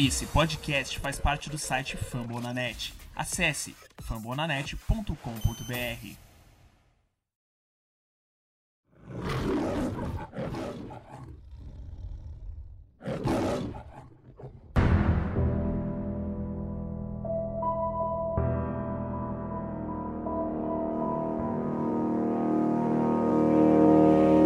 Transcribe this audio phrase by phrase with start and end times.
[0.00, 2.94] Esse podcast faz parte do site Fambonanet.
[3.16, 5.12] Acesse fambonanet.com.br.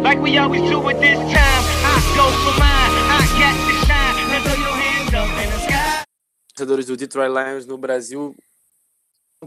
[0.01, 3.21] Like we always do at this time, I go for mine, I
[3.67, 4.72] the shine.
[6.53, 8.35] Torcedores do Detroit Lions no Brasil,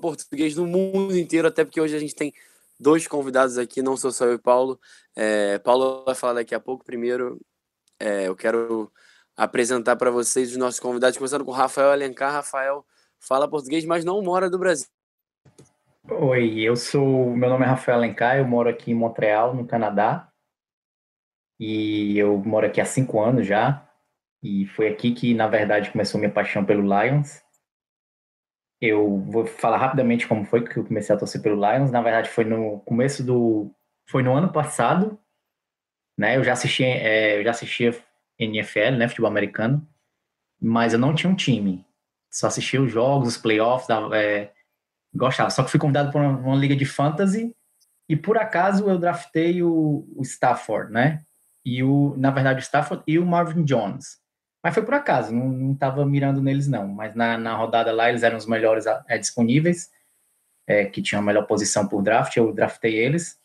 [0.00, 2.32] português no mundo inteiro, até porque hoje a gente tem
[2.78, 4.78] dois convidados aqui, não sou só eu e Paulo.
[5.14, 6.84] É, Paulo vai falar daqui a pouco.
[6.84, 7.40] Primeiro,
[7.98, 8.92] é, eu quero
[9.36, 12.32] apresentar para vocês os nossos convidados, começando com Rafael Alencar.
[12.32, 12.84] Rafael
[13.18, 14.86] fala português, mas não mora do Brasil.
[16.08, 17.34] Oi, eu sou.
[17.34, 20.28] Meu nome é Rafael Alencar, eu moro aqui em Montreal, no Canadá.
[21.58, 23.82] E eu moro aqui há cinco anos já.
[24.46, 27.42] E foi aqui que, na verdade, começou minha paixão pelo Lions.
[28.80, 31.90] Eu vou falar rapidamente como foi que eu comecei a torcer pelo Lions.
[31.90, 33.74] Na verdade, foi no começo do.
[34.08, 35.18] Foi no ano passado.
[36.16, 36.36] Né?
[36.36, 37.98] Eu já assistia, é, eu já assistia
[38.38, 39.08] NFL, né?
[39.08, 39.84] Futebol americano.
[40.60, 41.84] Mas eu não tinha um time.
[42.30, 44.52] Só assistia os jogos, os playoffs, é,
[45.12, 45.50] gostava.
[45.50, 47.52] Só que fui convidado para uma, uma liga de fantasy
[48.08, 51.24] e por acaso eu draftei o, o Stafford, né?
[51.64, 54.24] E o, na verdade, o Stafford e o Marvin Jones.
[54.66, 56.88] Mas foi por acaso, não, não tava mirando neles não.
[56.88, 59.92] Mas na, na rodada lá eles eram os melhores é, disponíveis,
[60.66, 63.40] é, que tinham a melhor posição por draft, eu draftei eles.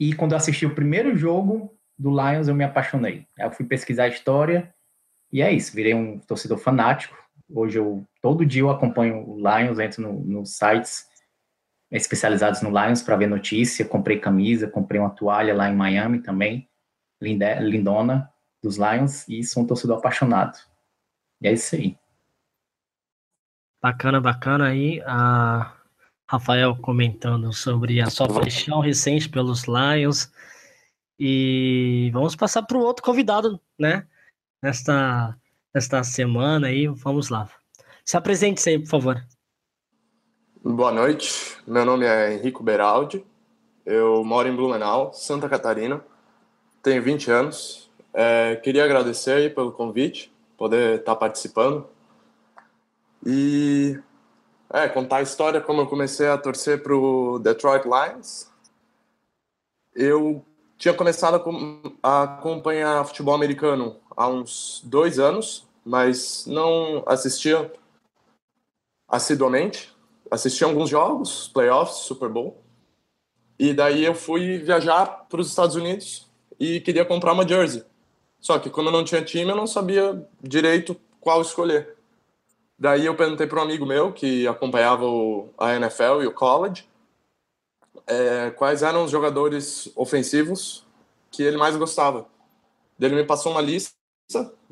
[0.00, 3.26] E quando eu assisti o primeiro jogo do Lions, eu me apaixonei.
[3.38, 4.74] Eu fui pesquisar a história
[5.30, 7.14] e é isso, virei um torcedor fanático.
[7.46, 11.06] Hoje eu todo dia eu acompanho o Lions, entro nos no sites
[11.90, 16.66] especializados no Lions para ver notícia, comprei camisa, comprei uma toalha lá em Miami também,
[17.20, 18.32] lindona
[18.64, 20.58] dos Lions e sou um torcedor apaixonado.
[21.40, 21.96] E é isso aí.
[23.82, 25.02] Bacana, bacana aí.
[25.06, 25.76] A
[26.26, 30.32] Rafael comentando sobre a sua paixão recente pelos Lions.
[31.18, 34.06] E vamos passar para o outro convidado, né?
[34.62, 35.38] Nesta,
[35.72, 36.86] nesta semana aí.
[36.88, 37.48] Vamos lá.
[38.04, 39.24] Se apresente aí, por favor.
[40.66, 43.22] Boa noite, meu nome é Henrico Beraldi,
[43.84, 46.02] eu moro em Blumenau, Santa Catarina,
[46.82, 47.83] tenho 20 anos.
[48.14, 51.86] É, queria agradecer aí pelo convite, poder estar participando
[53.26, 54.00] e
[54.72, 58.48] é, contar a história como eu comecei a torcer para o Detroit Lions.
[59.94, 60.44] Eu
[60.78, 61.42] tinha começado
[62.02, 67.72] a acompanhar futebol americano há uns dois anos, mas não assistia
[69.08, 69.94] assiduamente
[70.34, 72.60] assisti alguns jogos, playoffs, Super Bowl.
[73.58, 76.26] E daí eu fui viajar para os Estados Unidos
[76.58, 77.84] e queria comprar uma jersey.
[78.44, 81.96] Só que como eu não tinha time, eu não sabia direito qual escolher.
[82.78, 86.86] Daí eu perguntei para um amigo meu que acompanhava o, a NFL e o college
[88.06, 90.84] é, quais eram os jogadores ofensivos
[91.30, 92.26] que ele mais gostava.
[93.00, 93.94] Ele me passou uma lista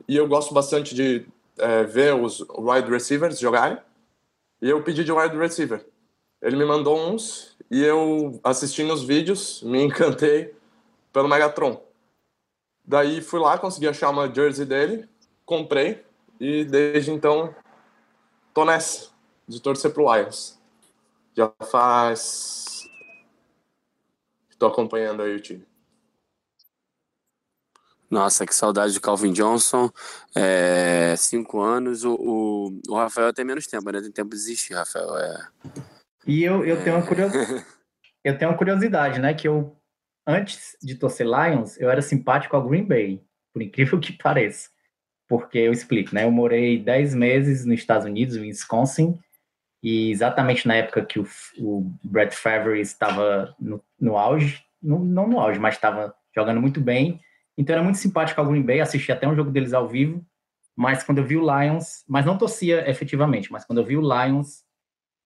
[0.07, 3.79] e eu gosto bastante de é, ver os wide receivers jogarem.
[4.61, 5.83] E eu pedi de wide receiver.
[6.43, 10.55] Ele me mandou uns e eu, assistindo os vídeos, me encantei
[11.11, 11.83] pelo Megatron.
[12.93, 15.09] Daí fui lá, consegui achar uma jersey dele,
[15.47, 16.05] comprei
[16.39, 17.55] e desde então
[18.53, 19.09] tô nessa
[19.49, 20.61] de torcer pro Lions.
[21.35, 22.83] Já faz.
[24.59, 25.67] Tô acompanhando aí o time.
[28.11, 29.91] Nossa, que saudade de Calvin Johnson.
[30.37, 32.05] É, cinco anos.
[32.05, 34.03] O, o, o, Rafael tem menos tempo, né?
[34.03, 35.17] Tem tempo de desistir, Rafael.
[35.17, 35.49] É...
[36.27, 37.65] E eu, eu, tenho uma curiosidade,
[38.23, 39.33] eu tenho uma curiosidade, né?
[39.33, 39.75] Que eu,
[40.27, 43.23] antes de torcer Lions, eu era simpático ao Green Bay,
[43.53, 44.71] por incrível que pareça.
[45.29, 46.25] Porque eu explico, né?
[46.25, 49.19] Eu morei dez meses nos Estados Unidos, Wisconsin,
[49.83, 51.27] e exatamente na época que o,
[51.59, 56.81] o Brett Favre estava no, no auge, no, não no auge, mas estava jogando muito
[56.81, 57.21] bem
[57.57, 60.25] então era muito simpático ao Green Bay, assisti até um jogo deles ao vivo,
[60.75, 64.01] mas quando eu vi o Lions, mas não torcia efetivamente, mas quando eu vi o
[64.01, 64.61] Lions,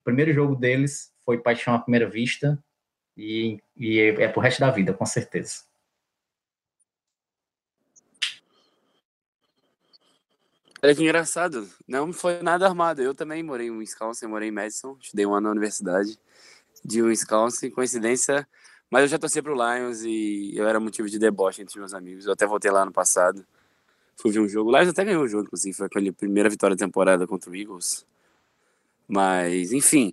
[0.01, 2.63] o primeiro jogo deles foi paixão à primeira vista
[3.17, 5.65] e, e é, é pro resto da vida, com certeza.
[10.83, 13.01] Olha que engraçado, não foi nada armado.
[13.03, 16.19] Eu também morei em Wisconsin, morei em Madison, estudei um ano na universidade
[16.85, 17.71] de Wisconsin.
[17.71, 18.47] Coincidência,
[18.91, 22.27] mas eu já torci pro Lions e eu era motivo de deboche entre meus amigos.
[22.27, 23.45] Eu até voltei lá no passado.
[24.17, 24.71] Fui ver um jogo.
[24.71, 25.77] O Lions até ganhou o jogo, inclusive.
[25.77, 28.07] Foi aquela primeira vitória da temporada contra o Eagles.
[29.09, 30.13] Mas, enfim.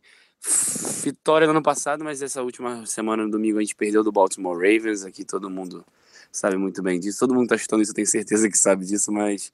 [1.04, 4.56] Vitória no ano passado, mas essa última semana, no domingo, a gente perdeu do Baltimore
[4.56, 5.04] Ravens.
[5.04, 5.86] Aqui todo mundo
[6.32, 7.20] sabe muito bem disso.
[7.20, 9.52] Todo mundo tá chutando isso, eu tenho certeza que sabe disso, mas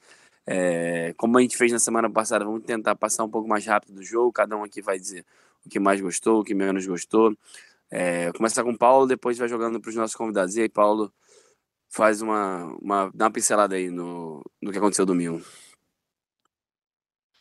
[0.52, 3.94] É, como a gente fez na semana passada, vamos tentar passar um pouco mais rápido
[3.94, 4.34] do jogo.
[4.34, 5.24] Cada um aqui vai dizer
[5.64, 7.38] o que mais gostou, o que menos gostou.
[7.92, 10.56] É, começar com o Paulo, depois vai jogando para os nossos convidados.
[10.56, 11.14] E aí, Paulo,
[11.88, 15.40] faz uma, uma dá uma pincelada aí no, no que aconteceu domingo.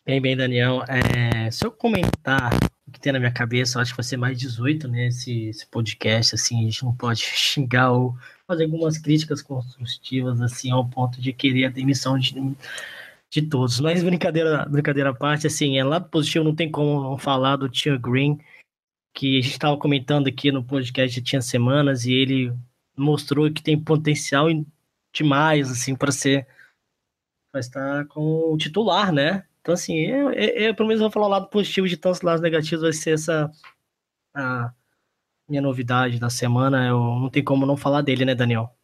[0.04, 0.82] Bem, bem, Daniel.
[0.86, 2.50] É, se eu comentar
[2.88, 5.08] o que tem na minha cabeça, acho que vai ser mais 18, né?
[5.08, 10.88] Esse, podcast, assim, a gente não pode xingar ou fazer algumas críticas construtivas, assim, ao
[10.88, 12.34] ponto de querer a demissão de,
[13.30, 13.78] de todos.
[13.80, 17.68] Mas brincadeira, brincadeira à parte, assim, é lado positivo, não tem como não falar do
[17.68, 18.38] Tia Green,
[19.14, 22.52] que a gente estava comentando aqui no podcast tinha semanas e ele
[22.96, 24.48] mostrou que tem potencial
[25.14, 26.46] demais, assim, para ser,
[27.52, 29.44] para estar com o titular, né?
[29.68, 32.40] Então, assim, eu, eu, eu, pelo menos vou falar o lado positivo de tantos lados
[32.40, 33.52] negativos, vai ser essa
[34.34, 34.72] a
[35.46, 36.88] minha novidade da semana.
[36.88, 38.74] Eu não tem como não falar dele, né, Daniel?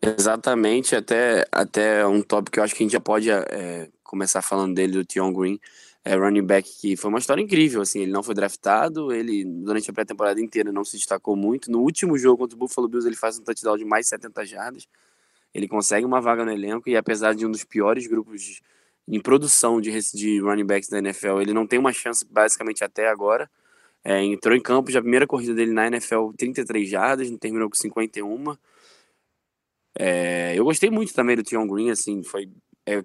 [0.00, 4.40] Exatamente, até, até um tópico que eu acho que a gente já pode é, começar
[4.40, 5.60] falando dele, do Tion Green,
[6.02, 9.90] é, running back, que foi uma história incrível, assim, ele não foi draftado, ele durante
[9.90, 13.16] a pré-temporada inteira não se destacou muito, no último jogo contra o Buffalo Bills ele
[13.16, 14.88] faz um touchdown de mais 70 jardas,
[15.52, 18.62] ele consegue uma vaga no elenco e apesar de um dos piores grupos
[19.12, 21.42] em produção de, de running backs da NFL.
[21.42, 23.48] Ele não tem uma chance basicamente até agora.
[24.02, 27.68] É, entrou em campo, já a primeira corrida dele na NFL, 33 jardas, não terminou
[27.68, 28.56] com 51.
[29.94, 32.50] É, eu gostei muito também do Tion Green, assim, foi
[32.86, 33.04] é,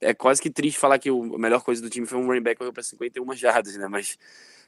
[0.00, 2.42] é quase que triste falar que o, a melhor coisa do time foi um running
[2.42, 3.86] back correu para 51 jardas, né?
[3.86, 4.18] Mas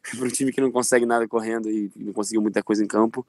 [0.17, 3.27] para um time que não consegue nada correndo e não conseguiu muita coisa em campo,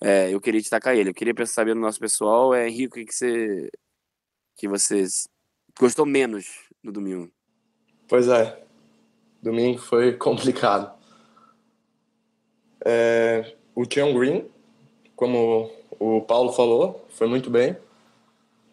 [0.00, 1.10] é, eu queria destacar ele.
[1.10, 3.70] Eu queria saber do nosso pessoal, é Henrique, que, que você
[4.56, 5.28] que vocês
[5.78, 6.46] gostou menos
[6.82, 7.30] no domingo?
[8.08, 8.60] Pois é,
[9.42, 10.92] domingo foi complicado.
[12.84, 14.48] É, o Tian Green,
[15.14, 17.76] como o Paulo falou, foi muito bem.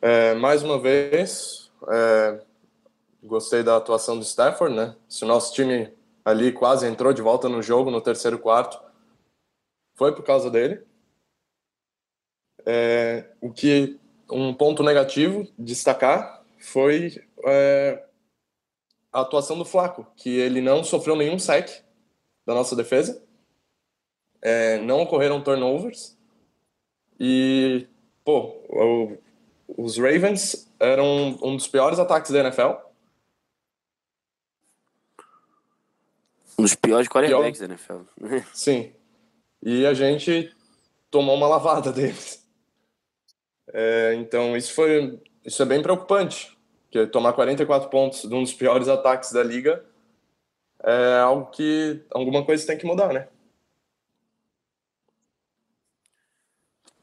[0.01, 2.41] É, mais uma vez, é,
[3.23, 4.95] gostei da atuação do Stafford, né?
[5.07, 5.91] Se o nosso time
[6.23, 8.79] ali quase entrou de volta no jogo no terceiro quarto,
[9.95, 10.83] foi por causa dele.
[12.65, 13.99] É, o que
[14.31, 16.34] um ponto negativo destacar
[16.65, 18.03] foi é,
[19.13, 21.69] a atuação do Flaco, que ele não sofreu nenhum sec
[22.45, 23.23] da nossa defesa,
[24.41, 26.17] é, não ocorreram turnovers
[27.19, 27.87] e,
[28.23, 29.17] pô, o,
[29.77, 32.71] os Ravens eram um dos piores ataques da NFL.
[36.57, 37.67] Um dos piores quarterbacks Pior.
[37.67, 38.43] da NFL.
[38.53, 38.91] Sim.
[39.61, 40.51] E a gente
[41.11, 42.43] tomou uma lavada deles.
[43.71, 46.54] É, então, isso foi isso é bem preocupante.
[47.11, 49.83] Tomar 44 pontos de um dos piores ataques da liga
[50.83, 53.27] é algo que alguma coisa tem que mudar, né?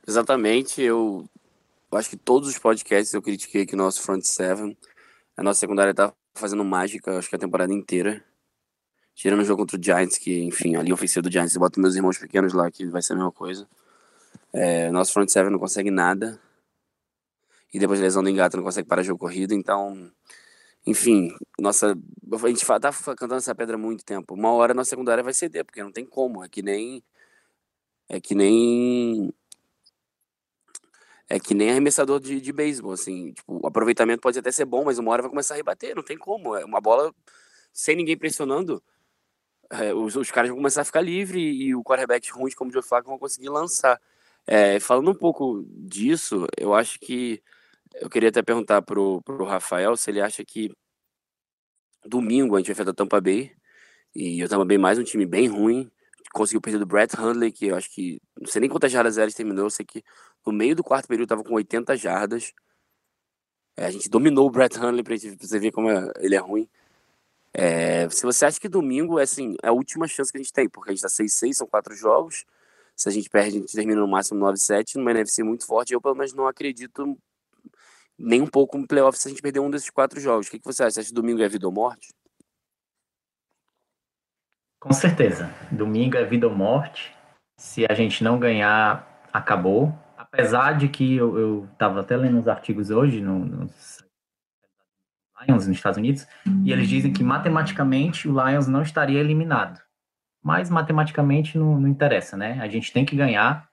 [0.07, 1.29] Exatamente, eu
[1.93, 4.77] acho que todos os podcasts eu critiquei que o nosso front seven,
[5.37, 8.23] a nossa secundária tá fazendo mágica, acho que a temporada inteira.
[9.15, 11.79] Tirando o jogo contra o Giants, que, enfim, a linha ofensiva do Giants, eu boto
[11.79, 13.69] meus irmãos pequenos lá, que vai ser a mesma coisa.
[14.53, 16.41] É, nosso front seven não consegue nada
[17.73, 20.11] e depois lesão do Engato não consegue parar jogo corrido, então,
[20.87, 21.97] enfim, nossa,
[22.33, 24.35] a gente tá cantando essa pedra há muito tempo.
[24.35, 27.03] Uma hora nossa secundária vai ceder, porque não tem como, é que nem
[28.09, 29.33] é que nem
[31.29, 34.85] é que nem arremessador de, de beisebol, assim, tipo, o aproveitamento pode até ser bom,
[34.85, 37.15] mas uma hora vai começar a rebater, não tem como, é uma bola
[37.73, 38.83] sem ninguém pressionando,
[39.71, 42.73] é, os, os caras vão começar a ficar livre e o quarterback ruim como o
[42.73, 43.99] Joe Flacco vão conseguir lançar.
[44.47, 47.43] É, falando um pouco disso, eu acho que
[47.95, 50.71] eu queria até perguntar pro, pro Rafael se ele acha que
[52.05, 53.53] domingo a gente vai enfrentar Tampa Bay.
[54.15, 55.91] E o Tampa Bay mais um time bem ruim.
[56.33, 58.21] Conseguiu perder do Brett Hundley, que eu acho que.
[58.41, 59.67] Não sei nem quantas jardas eles terminou.
[59.67, 60.03] Eu sei que
[60.47, 62.53] no meio do quarto período tava com 80 jardas.
[63.77, 66.69] É, a gente dominou o Brett Hundley pra você ver como é, ele é ruim.
[67.55, 70.53] É, se você acha que domingo é, assim, é a última chance que a gente
[70.53, 72.45] tem, porque a gente tá 6-6, são quatro jogos.
[72.97, 75.93] Se a gente perde, a gente termina no máximo 9-7, numa NFC muito forte.
[75.93, 77.19] Eu, pelo menos, não acredito
[78.23, 80.47] nem um pouco no playoff se a gente perder um desses quatro jogos.
[80.47, 80.93] O que, que você acha?
[80.93, 82.09] Você acha que domingo é vida ou morte?
[84.81, 85.53] Com certeza.
[85.71, 87.15] Domingo é vida ou morte.
[87.59, 89.93] Se a gente não ganhar, acabou.
[90.17, 93.71] Apesar de que eu estava até lendo uns artigos hoje no, no
[95.41, 96.27] Lions nos Estados Unidos,
[96.65, 99.81] e eles dizem que matematicamente o Lions não estaria eliminado.
[100.43, 102.61] Mas matematicamente não, não interessa, né?
[102.61, 103.69] A gente tem que ganhar.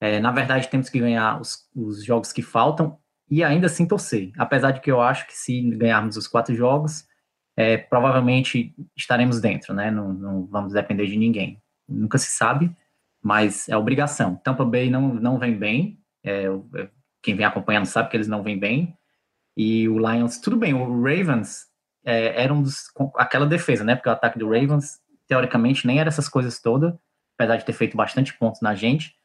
[0.00, 2.98] É, na verdade, temos que ganhar os, os jogos que faltam
[3.30, 4.32] e ainda assim torcer.
[4.38, 7.06] Apesar de que eu acho que se ganharmos os quatro jogos,
[7.56, 9.90] é, provavelmente estaremos dentro, né?
[9.90, 11.60] Não, não, vamos depender de ninguém.
[11.88, 12.74] Nunca se sabe,
[13.22, 14.36] mas é obrigação.
[14.36, 16.44] Tampa Bay não, não vem bem, é,
[16.76, 16.88] é
[17.22, 18.96] quem vem acompanhando sabe que eles não vêm bem,
[19.56, 21.66] E o Lions, tudo bem, o Ravens
[22.04, 22.84] é, era um dos,
[23.16, 23.96] aquela defesa, né?
[23.96, 26.94] Porque o ataque do Ravens, teoricamente, nem era essas coisas todas,
[27.34, 29.16] apesar de ter feito bastante pontos na gente.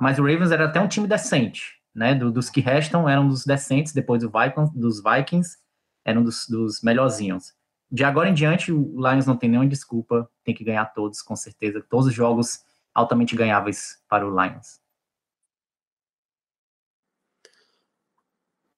[0.00, 2.14] Mas o Ravens era até um time decente, né?
[2.14, 5.58] Do, dos que restam eram dos decentes, depois do Vikings, dos Vikings,
[6.04, 7.54] eram dos, dos melhorzinhos.
[7.90, 11.36] De agora em diante, o Lions não tem nenhuma desculpa, tem que ganhar todos, com
[11.36, 11.84] certeza.
[11.88, 14.80] Todos os jogos altamente ganháveis para o Lions.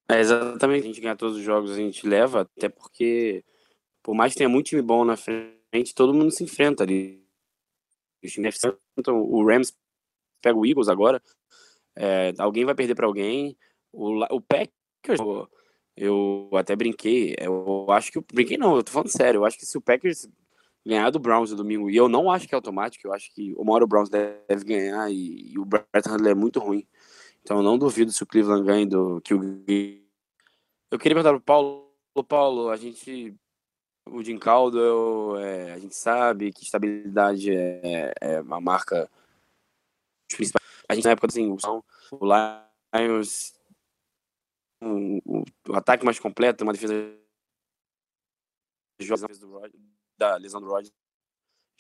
[0.08, 3.44] É exatamente, a gente ganhar todos os jogos a gente leva, até porque,
[4.02, 7.24] por mais que tenha muito time bom na frente, todo mundo se enfrenta ali.
[9.08, 9.74] O Rams
[10.42, 11.22] pega o Eagles agora,
[11.96, 13.56] é, alguém vai perder para alguém.
[13.92, 15.20] O, o Packers,
[15.96, 18.20] eu até brinquei, eu acho que.
[18.32, 20.28] Brinquei não, eu tô falando sério, eu acho que se o Packers
[20.86, 23.54] ganhar do Browns no domingo, e eu não acho que é automático, eu acho que
[23.56, 26.86] uma hora o Browns deve ganhar e, e o Brett Hundley é muito ruim.
[27.42, 29.40] Então eu não duvido se o Cleveland ganha do que o
[30.90, 31.94] Eu queria perguntar pro Paulo,
[32.26, 33.34] Paulo, a gente
[34.06, 39.10] o Jim Caldwell, é, a gente sabe que estabilidade é, é uma marca.
[40.88, 42.18] A gente na época assim, o
[42.94, 43.54] Lions
[44.84, 46.94] um, o, ataque mais completo, uma defesa
[50.18, 50.92] da lesão do Rodgers.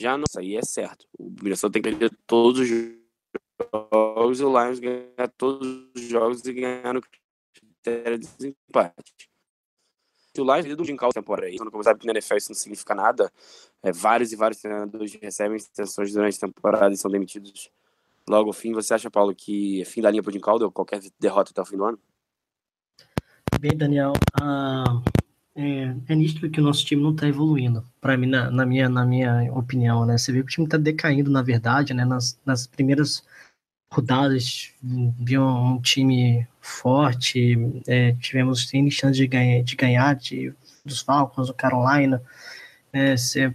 [0.00, 1.06] Já não, isso aí é certo.
[1.18, 6.44] O Minnesota tem que perder todos os jogos e o Lions ganhar todos os jogos
[6.44, 7.00] e ganhar no
[7.52, 9.14] critério de desempate.
[10.34, 13.32] Se o Lions do Caldwell temporada aí, quando que na NFL isso não significa nada,
[13.82, 17.70] é, vários e vários treinadores recebem extensões durante a temporada e são demitidos
[18.28, 18.72] logo ao fim.
[18.72, 21.76] Você acha, Paulo, que é fim da linha Jim Caldwell, qualquer derrota até o fim
[21.76, 21.98] do ano?
[23.60, 25.00] Bem, Daniel, ah,
[25.54, 28.88] é, é nítido que o nosso time não está evoluindo, para mim, na, na, minha,
[28.88, 30.18] na minha opinião, né?
[30.18, 32.04] Você vê que o time está decaindo, na verdade, né?
[32.04, 33.22] Nas, nas primeiras
[33.90, 40.52] rodadas, viu um time forte, é, tivemos tem chance de ganhar, de ganhar de,
[40.84, 42.20] dos Falcons, do Carolina,
[42.92, 43.16] né?
[43.16, 43.54] Você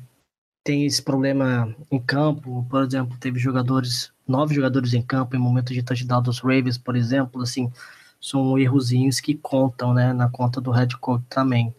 [0.64, 5.74] tem esse problema em campo, por exemplo, teve jogadores, nove jogadores em campo em momento
[5.74, 7.72] de touchdown dos Ravens, por exemplo, assim,
[8.20, 11.74] são errozinhos que contam, né, na conta do head coach também.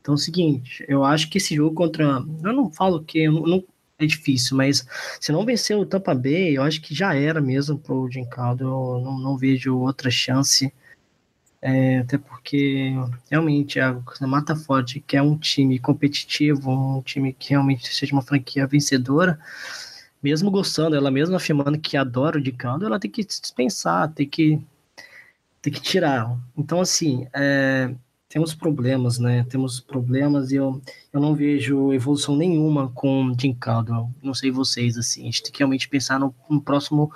[0.00, 2.04] Então é o seguinte, eu acho que esse jogo contra.
[2.04, 3.64] Eu não falo que não, não,
[3.98, 4.86] é difícil, mas
[5.20, 8.64] se não vencer o Tampa Bay, eu acho que já era mesmo pro Jim Caldo.
[8.64, 10.72] Eu não, não vejo outra chance.
[11.66, 12.92] É, até porque
[13.30, 18.20] realmente a Mata Forte, que é um time competitivo, um time que realmente seja uma
[18.20, 19.40] franquia vencedora,
[20.22, 24.28] mesmo gostando, ela mesmo afirmando que adora o de Caldo, ela tem que dispensar, tem
[24.28, 24.60] que,
[25.62, 26.38] tem que tirar.
[26.54, 27.94] Então, assim, é,
[28.28, 29.46] temos problemas, né?
[29.48, 30.82] Temos problemas e eu,
[31.14, 34.10] eu não vejo evolução nenhuma com Jim Caldwell.
[34.22, 35.22] Não sei vocês, assim.
[35.22, 37.10] A gente tem que realmente pensar no, no próximo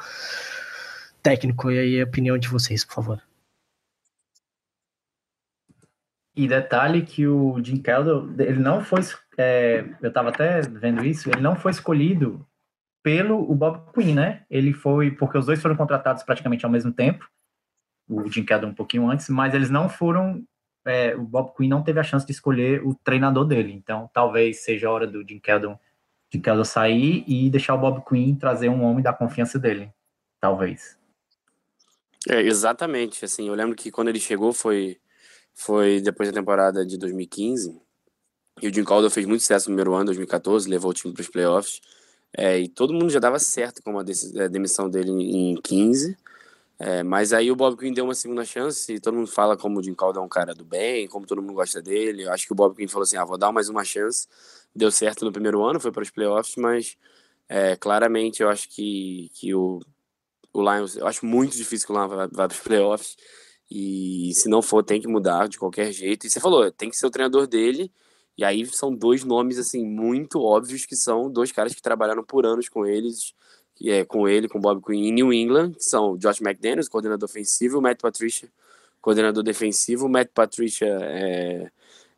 [1.22, 1.70] técnico.
[1.70, 3.27] E aí a opinião de vocês, por favor.
[6.38, 9.00] E detalhe que o Jim Caldwell, ele não foi,
[9.36, 12.46] é, eu estava até vendo isso, ele não foi escolhido
[13.02, 14.44] pelo o Bob Quinn, né?
[14.48, 17.28] Ele foi, porque os dois foram contratados praticamente ao mesmo tempo,
[18.08, 20.44] o Jim Caldwell um pouquinho antes, mas eles não foram
[20.86, 23.72] é, o Bob Quinn não teve a chance de escolher o treinador dele.
[23.72, 25.76] Então, talvez seja a hora do Jim Keldon,
[26.32, 29.92] Jim Keldon sair e deixar o Bob Quinn trazer um homem da confiança dele.
[30.40, 30.96] Talvez.
[32.28, 33.24] É, exatamente.
[33.24, 34.98] Assim, eu lembro que quando ele chegou foi,
[35.58, 37.76] foi depois da temporada de 2015.
[38.62, 41.20] E o Jim Caldwell fez muito sucesso no primeiro ano, 2014, levou o time para
[41.20, 41.80] os playoffs.
[42.36, 44.04] É, e todo mundo já dava certo com a
[44.36, 46.16] é, demissão dele em 15.
[46.78, 49.80] É, mas aí o Bob Quinn deu uma segunda chance e todo mundo fala como
[49.80, 52.22] o Jim Calder é um cara do bem, como todo mundo gosta dele.
[52.22, 54.28] Eu acho que o Bob Quinn falou assim, ah, vou dar mais uma chance.
[54.72, 56.96] Deu certo no primeiro ano, foi para os playoffs, mas
[57.48, 59.80] é, claramente eu acho que, que o,
[60.52, 63.16] o Lions, eu acho muito difícil que o Lions vá, vá para os playoffs
[63.70, 66.26] e se não for tem que mudar de qualquer jeito.
[66.26, 67.92] E você falou, tem que ser o treinador dele.
[68.36, 72.46] E aí são dois nomes assim muito óbvios que são dois caras que trabalharam por
[72.46, 73.34] anos com eles
[73.86, 77.80] é com ele, com Bob Quinn em New England, que são Josh McDaniels, coordenador ofensivo,
[77.80, 78.48] Matt Patricia,
[79.00, 80.08] coordenador defensivo.
[80.08, 81.70] Matt Patricia, é...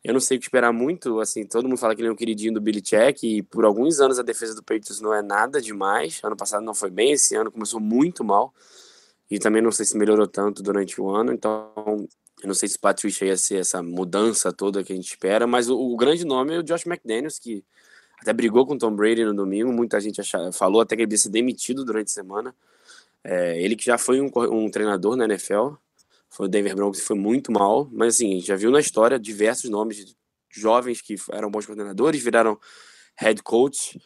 [0.02, 2.16] eu não sei o que esperar muito, assim, todo mundo fala que ele é um
[2.16, 5.60] queridinho do Billy Check, e por alguns anos a defesa do Patriots não é nada
[5.60, 6.20] demais.
[6.24, 8.54] Ano passado não foi bem, esse ano começou muito mal,
[9.30, 11.72] e também não sei se melhorou tanto durante o ano, então
[12.42, 15.46] eu não sei se o Patricia ia ser essa mudança toda que a gente espera,
[15.46, 17.64] mas o, o grande nome é o Josh McDaniels, que
[18.20, 21.12] até brigou com o Tom Brady no domingo, muita gente achava, falou até que ele
[21.12, 22.54] ia ser demitido durante a semana.
[23.22, 25.74] É, ele que já foi um, um, treinador na NFL,
[26.28, 28.80] foi o Denver Broncos e foi muito mal, mas assim, a gente já viu na
[28.80, 30.16] história diversos nomes de
[30.50, 32.58] jovens que eram bons coordenadores, viraram
[33.16, 34.00] head coach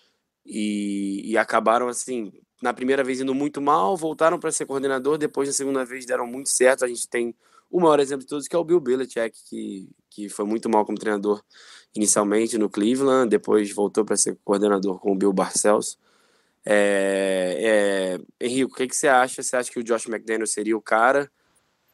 [0.44, 2.32] e, e acabaram assim,
[2.64, 6.26] na primeira vez indo muito mal, voltaram para ser coordenador, depois na segunda vez deram
[6.26, 6.82] muito certo.
[6.82, 7.34] A gente tem
[7.70, 10.86] o maior exemplo de todos que é o Bill Belichick, que, que foi muito mal
[10.86, 11.42] como treinador
[11.94, 15.98] inicialmente no Cleveland, depois voltou para ser coordenador com o Bill Barcelos.
[16.64, 19.42] É, é, Henrique, o que, que você acha?
[19.42, 21.30] Você acha que o Josh McDaniel seria o cara?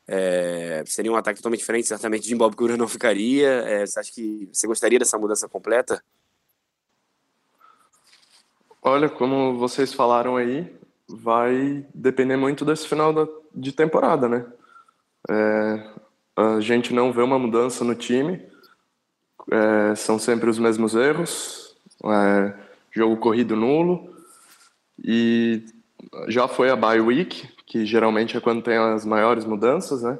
[0.06, 3.48] É, seria um ataque totalmente diferente, certamente Jim Bob Cura não ficaria.
[3.48, 6.00] É, você acha que você gostaria dessa mudança completa?
[8.90, 10.68] Olha, como vocês falaram aí,
[11.08, 14.44] vai depender muito desse final da, de temporada, né?
[15.30, 15.92] É,
[16.36, 18.44] a gente não vê uma mudança no time,
[19.48, 22.52] é, são sempre os mesmos erros, é,
[22.90, 24.12] jogo corrido nulo,
[24.98, 25.64] e
[26.26, 30.18] já foi a bye week, que geralmente é quando tem as maiores mudanças, né?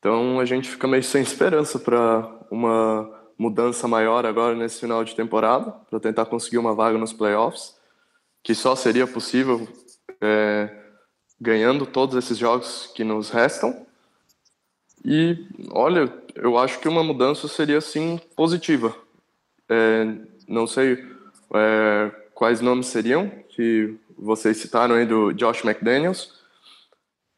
[0.00, 5.14] Então a gente fica meio sem esperança para uma mudança maior agora nesse final de
[5.14, 7.76] temporada, para tentar conseguir uma vaga nos playoffs,
[8.42, 9.68] que só seria possível
[10.20, 10.70] é,
[11.40, 13.86] ganhando todos esses jogos que nos restam.
[15.04, 18.94] E olha, eu acho que uma mudança seria sim positiva.
[19.68, 20.06] É,
[20.48, 21.04] não sei
[21.54, 26.34] é, quais nomes seriam que vocês citaram aí do Josh McDaniels,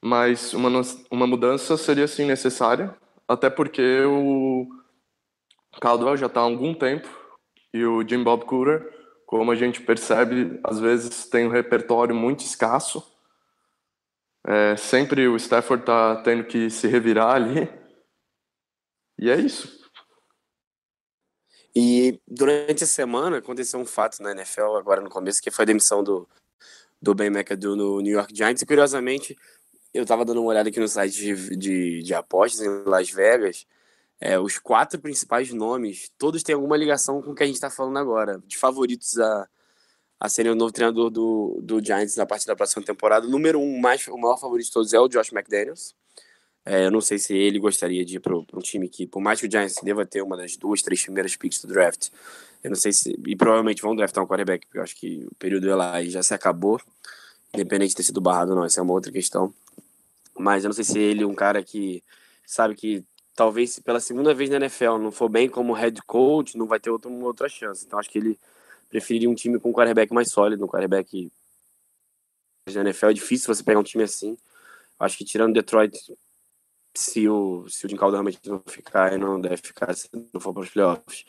[0.00, 0.68] mas uma,
[1.10, 2.94] uma mudança seria sim necessária,
[3.26, 4.68] até porque o
[5.80, 7.08] Caldwell já está há algum tempo
[7.72, 8.92] e o Jim Bob Cooter,
[9.26, 13.04] como a gente percebe, às vezes tem um repertório muito escasso.
[14.46, 17.68] É, sempre o Stafford está tendo que se revirar ali.
[19.18, 19.78] E é isso.
[21.74, 25.66] E durante a semana aconteceu um fato na NFL, agora no começo, que foi a
[25.66, 26.26] demissão do,
[27.00, 28.62] do Ben McAdoo no New York Giants.
[28.62, 29.36] E curiosamente,
[29.92, 33.66] eu estava dando uma olhada aqui no site de, de, de apostas em Las Vegas
[34.20, 37.70] é, os quatro principais nomes, todos têm alguma ligação com o que a gente está
[37.70, 39.48] falando agora, de favoritos a,
[40.18, 43.26] a serem o novo treinador do, do Giants na parte da próxima temporada.
[43.26, 45.94] O número um, mais, o maior favorito de todos é o Josh McDaniels.
[46.64, 49.40] É, eu não sei se ele gostaria de ir para um time que, por mais
[49.40, 52.08] que o Giants deva ter uma das duas, três primeiras picks do draft,
[52.62, 53.18] eu não sei se.
[53.26, 56.34] E provavelmente vão draftar um quarterback, porque eu acho que o período lá já se
[56.34, 56.80] acabou,
[57.54, 59.54] independente de ter sido barrado ou não, essa é uma outra questão.
[60.36, 62.02] Mas eu não sei se ele é um cara que
[62.44, 63.04] sabe que
[63.38, 66.90] talvez pela segunda vez na NFL não for bem como head coach, não vai ter
[66.90, 67.86] outra, outra chance.
[67.86, 68.36] Então acho que ele
[68.90, 71.30] preferiria um time com um quarterback mais sólido, um quarterback
[72.74, 74.36] na NFL é difícil você pegar um time assim.
[74.98, 75.96] Acho que tirando Detroit,
[76.96, 80.64] se o, se o Jim realmente não ficar, não deve ficar se não for para
[80.64, 81.24] os playoffs.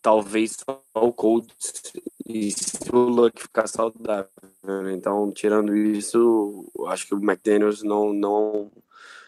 [0.00, 1.92] Talvez só o Colts
[2.26, 4.30] e se o Luck ficar saudável.
[4.62, 4.94] Né?
[4.94, 8.72] Então, tirando isso, acho que o McDaniels não, não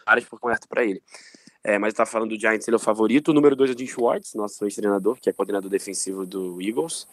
[0.03, 1.03] áreas por completo para ele.
[1.63, 3.29] É, mas tá falando do Giants, ele é o favorito.
[3.29, 7.07] O número 2 é o Jim Schwartz, nosso ex-treinador, que é coordenador defensivo do Eagles.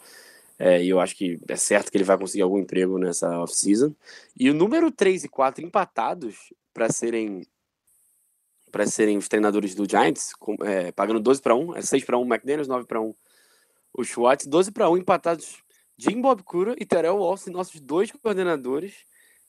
[0.57, 3.93] É, e eu acho que é certo que ele vai conseguir algum emprego nessa off-season.
[4.37, 7.45] E o número 3 e 4 empatados para serem
[8.71, 12.19] para serem os treinadores do Giants, com, é, pagando 12 para 1, é 6 para
[12.19, 13.15] 1 McDaniels, 9 para 1
[13.91, 15.63] o Schwartz, 12 para 1 empatados
[15.97, 18.93] Jim Bob Cura e Terrell Walsh, nossos dois coordenadores.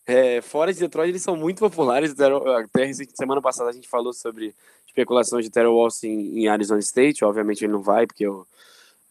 [0.07, 2.13] É, fora de Detroit, eles são muito populares.
[2.13, 4.55] Até semana passada a gente falou sobre
[4.87, 7.25] especulações de Terrell Walsh em, em, Arizona State.
[7.25, 8.47] Obviamente ele não vai, porque eu,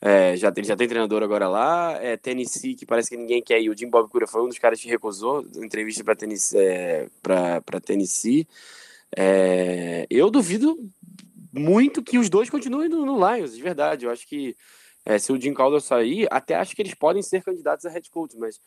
[0.02, 1.98] é, já, ele já tem treinador agora lá.
[2.02, 3.70] É, Tennessee, que parece que ninguém quer ir.
[3.70, 6.60] O Jim Bob Cura foi um dos caras que recusou entrevista para Tennessee.
[6.60, 8.48] É, pra, Tennessee.
[9.16, 10.78] É, eu duvido
[11.52, 14.06] muito que os dois continuem no, no Lions, de verdade.
[14.06, 14.56] Eu acho que
[15.06, 18.10] é, se o Jim Caldwell sair, até acho que eles podem ser candidatos a head
[18.10, 18.60] coach, mas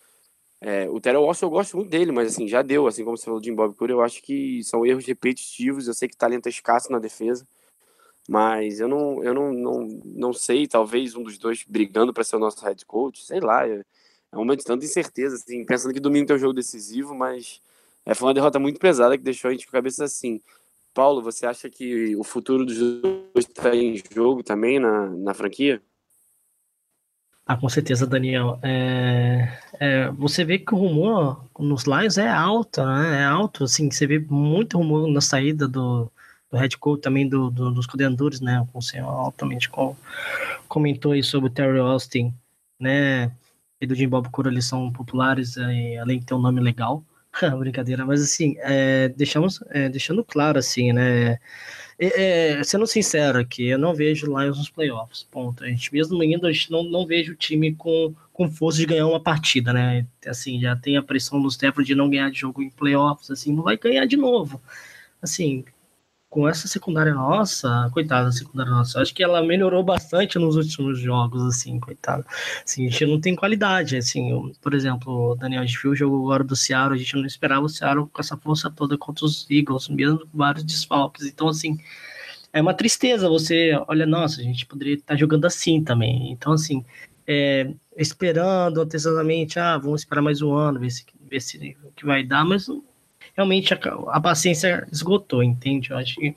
[0.62, 3.25] é, o Terrell Walsh eu gosto muito dele, mas assim, já deu, assim como você
[3.25, 6.51] falou de Bob Cura, eu acho que são erros repetitivos, eu sei que talento é
[6.51, 7.46] escasso na defesa,
[8.29, 12.37] mas eu não, eu não, não, não sei, talvez um dos dois brigando para ser
[12.37, 13.83] o nosso head coach, sei lá, é,
[14.31, 17.61] é um momento de tanta incerteza, assim, pensando que domingo tem um jogo decisivo, mas
[18.07, 20.40] é, foi uma derrota muito pesada que deixou a gente com a cabeça assim.
[20.94, 25.83] Paulo, você acha que o futuro dos dois está em jogo também na, na franquia?
[27.46, 28.59] Ah, com certeza, Daniel.
[28.62, 33.22] É, é, você vê que o rumor nos Lions é alto, né?
[33.22, 36.11] É alto, assim, você vê muito rumor na saída do,
[36.50, 38.64] do head coach, também do, do, dos coordenadores, né?
[38.72, 39.96] O senhor altamente com,
[40.68, 42.33] comentou aí sobre o Terry Austin,
[42.78, 43.33] né?
[43.81, 47.05] E do Jim Bob Cura, eles são populares, é, além de ter um nome legal.
[47.59, 51.40] Brincadeira, mas assim, é, deixamos, é, deixando claro, assim, né?
[52.04, 55.22] É, é, sendo sincero aqui, eu não vejo Lions nos playoffs.
[55.30, 55.62] Ponto.
[55.62, 58.86] A gente, mesmo indo, a gente não, não vejo o time com, com força de
[58.86, 60.04] ganhar uma partida, né?
[60.26, 63.52] Assim, já tem a pressão do Stafford de não ganhar de jogo em playoffs, assim,
[63.54, 64.60] não vai ganhar de novo.
[65.22, 65.64] Assim,
[66.33, 70.99] com essa secundária nossa, coitada da secundária nossa, acho que ela melhorou bastante nos últimos
[70.99, 72.25] jogos, assim, coitada.
[72.64, 76.42] Assim, a gente não tem qualidade, assim, por exemplo, o Daniel de Fio jogou agora
[76.42, 79.90] do Seattle, a gente não esperava o Seattle com essa força toda contra os Eagles,
[79.90, 81.77] mesmo com vários desfalques, então, assim,
[82.51, 86.83] é uma tristeza você, olha, nossa, a gente poderia estar jogando assim também, então, assim,
[87.27, 92.25] é, esperando antecipadamente, ah, vamos esperar mais um ano, ver se, ver se que vai
[92.25, 92.68] dar, mas
[93.35, 95.90] realmente a, a paciência esgotou, entende?
[95.90, 96.35] Eu acho que,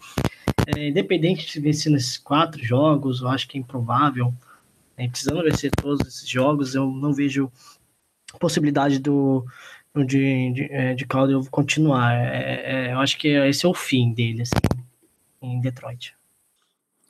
[0.76, 4.34] é, independente de vencer nesses quatro jogos, eu acho que é improvável.
[4.98, 5.08] Né?
[5.08, 7.52] Precisando vencer todos esses jogos, eu não vejo
[8.40, 9.46] possibilidade do
[10.04, 12.14] de, de, é, de Caldwell continuar.
[12.14, 14.54] É, é, eu acho que esse é o fim dele, assim,
[15.42, 16.14] em Detroit.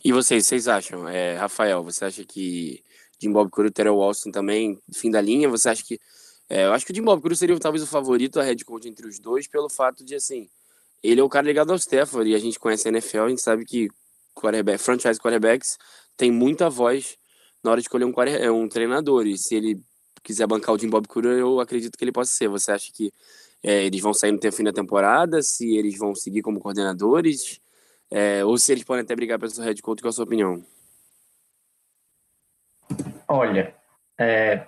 [0.04, 1.08] E vocês, vocês acham?
[1.08, 2.84] É, Rafael, você acha que
[3.20, 5.50] Jim Bob Cura e Terrell Austin também, fim da linha?
[5.50, 6.00] Você acha que
[6.50, 8.88] é, eu acho que o Jim Bob Cruz seria talvez o favorito a head coach
[8.88, 10.48] entre os dois, pelo fato de, assim,
[11.04, 13.42] ele é o cara ligado ao Stafford e a gente conhece a NFL, a gente
[13.42, 13.90] sabe que
[14.34, 15.78] quarterback, franchise quarterbacks
[16.18, 17.18] tem muita voz
[17.64, 19.26] na hora de escolher um, é, um treinador.
[19.26, 19.82] E se ele
[20.24, 22.48] quiser bancar o Jim Bob Cura, eu acredito que ele possa ser.
[22.48, 23.12] Você acha que
[23.64, 25.42] é, eles vão sair no fim da temporada?
[25.42, 27.60] Se eles vão seguir como coordenadores?
[28.12, 30.02] É, ou se eles podem até brigar pelo head coach?
[30.02, 30.64] Qual a sua opinião?
[33.28, 33.76] Olha,
[34.20, 34.68] é,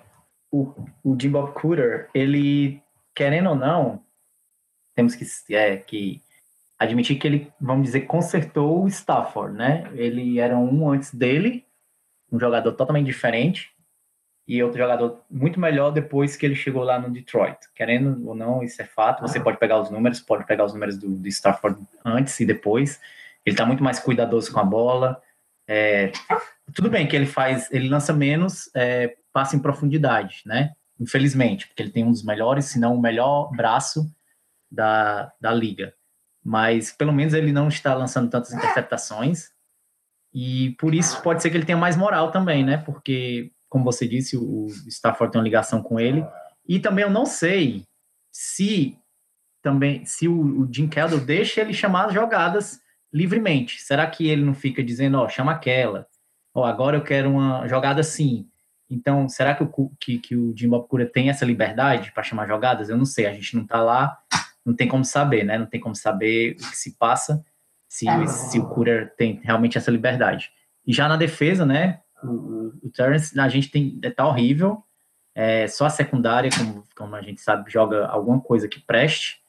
[0.50, 2.82] o, o Jim Bob Cooter, ele,
[3.14, 4.02] querendo ou não,
[4.94, 6.22] temos que, é, que
[6.78, 9.90] admitir que ele, vamos dizer, consertou o Stafford, né?
[9.94, 11.66] Ele era um antes dele,
[12.30, 13.70] um jogador totalmente diferente,
[14.48, 17.58] e outro jogador muito melhor depois que ele chegou lá no Detroit.
[17.74, 19.20] Querendo ou não, isso é fato.
[19.20, 22.98] Você pode pegar os números, pode pegar os números do, do Stafford antes e depois.
[23.44, 25.20] Ele está muito mais cuidadoso com a bola.
[25.68, 26.10] É,
[26.74, 30.72] tudo bem que ele faz, ele lança menos é, passe em profundidade, né?
[30.98, 34.10] Infelizmente, porque ele tem um dos melhores, se não o melhor braço
[34.70, 35.94] da, da liga.
[36.42, 39.50] Mas pelo menos ele não está lançando tantas interceptações.
[40.32, 42.78] E por isso pode ser que ele tenha mais moral também, né?
[42.78, 46.24] Porque, como você disse, o Stafford tem uma ligação com ele.
[46.66, 47.84] E também eu não sei
[48.30, 48.98] se
[49.62, 52.80] também se o, Jim Keldor deixa ele chamar as jogadas
[53.12, 53.80] livremente.
[53.80, 56.06] Será que ele não fica dizendo, ó, oh, chama aquela,
[56.54, 58.48] ó, oh, agora eu quero uma jogada assim.
[58.90, 62.46] Então, será que o, que, que o Jim Bob Cura tem essa liberdade para chamar
[62.46, 62.88] jogadas?
[62.88, 64.18] Eu não sei, a gente não está lá,
[64.64, 65.58] não tem como saber, né?
[65.58, 67.44] Não tem como saber o que se passa,
[67.86, 70.50] se, se o Cura tem realmente essa liberdade.
[70.86, 72.00] E já na defesa, né?
[72.22, 74.82] O, o, o Terrence, a gente tem, tá horrível,
[75.34, 79.40] é, só a secundária, como, como a gente sabe, joga alguma coisa que preste,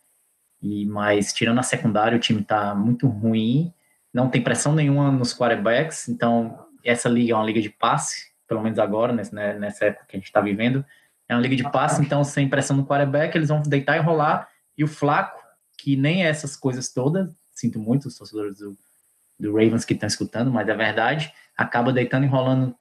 [0.61, 3.73] e mas tirando a secundária, o time está muito ruim,
[4.13, 8.61] não tem pressão nenhuma nos quarterbacks, então essa liga é uma liga de passe, pelo
[8.61, 10.83] menos agora, né, nessa época que a gente está vivendo.
[11.27, 14.49] É uma liga de passe, então sem pressão no quarterback, eles vão deitar e rolar.
[14.77, 15.39] E o Flaco,
[15.77, 18.75] que nem essas coisas todas, sinto muito os torcedores do,
[19.39, 22.75] do Ravens que estão escutando, mas é verdade, acaba deitando e rolando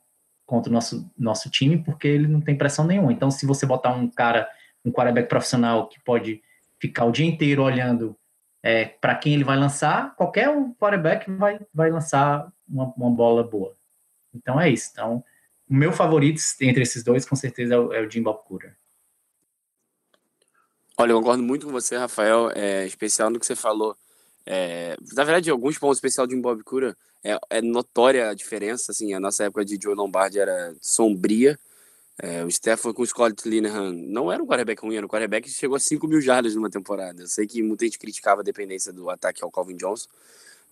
[0.46, 3.12] contra o nosso, nosso time porque ele não tem pressão nenhuma.
[3.12, 4.48] Então, se você botar um cara,
[4.82, 6.40] um quarterback profissional que pode
[6.80, 8.16] ficar o dia inteiro olhando
[8.62, 13.42] é, para quem ele vai lançar, qualquer um quarterback vai, vai lançar uma, uma bola
[13.42, 13.76] boa.
[14.34, 14.90] Então é isso.
[14.92, 15.24] Então,
[15.68, 18.76] o meu favorito entre esses dois, com certeza, é o, é o Jim Bob Cooter.
[20.96, 23.96] Olha, eu concordo muito com você, Rafael, é, especial no que você falou.
[24.44, 28.90] É, na verdade, alguns pontos especial de Bob Cura é, é, notória a diferença.
[28.90, 31.58] Assim, a nossa época de Joe Lombardi era sombria.
[32.20, 35.48] É, o Stefan com o Scott Linehan não era um quarterback ruim, era um quarterback
[35.48, 37.22] que chegou a 5 mil jardas numa temporada.
[37.22, 40.08] Eu sei que muita gente criticava a dependência do ataque ao Calvin Johnson,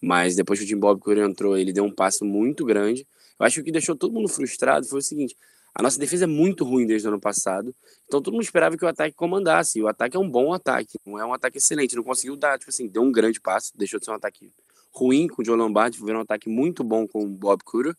[0.01, 3.07] mas depois que o Jim Bob Cura entrou, ele deu um passo muito grande.
[3.39, 5.37] Eu acho que o que deixou todo mundo frustrado foi o seguinte:
[5.73, 7.73] a nossa defesa é muito ruim desde o ano passado,
[8.07, 9.79] então todo mundo esperava que o ataque comandasse.
[9.79, 12.59] E o ataque é um bom ataque, não é um ataque excelente, não conseguiu dar,
[12.59, 14.51] tipo assim, deu um grande passo, deixou de ser um ataque
[14.91, 17.95] ruim com o Joe Lombardi, virou um ataque muito bom com o Bob Cura.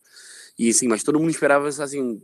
[0.58, 2.20] E sim, mas todo mundo esperava assim,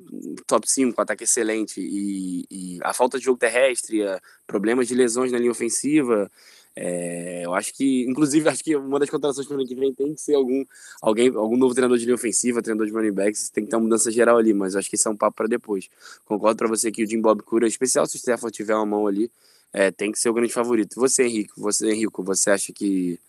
[0.47, 1.79] top 5, ataque excelente.
[1.79, 3.99] E, e a falta de jogo terrestre,
[4.47, 6.31] problemas de lesões na linha ofensiva,
[6.75, 9.93] é, eu acho que, inclusive, acho que uma das contratações para o ano que vem
[9.93, 10.65] tem que ser algum,
[11.01, 13.83] alguém, algum novo treinador de linha ofensiva, treinador de running backs, tem que ter uma
[13.83, 15.87] mudança geral ali, mas acho que isso é um papo para depois.
[16.25, 19.05] Concordo para você que o Jim Bob Cura, especial se o Stafford tiver uma mão
[19.05, 19.29] ali,
[19.71, 20.95] é, tem que ser o grande favorito.
[20.99, 23.19] Você, Henrique, você, Henrico, você acha que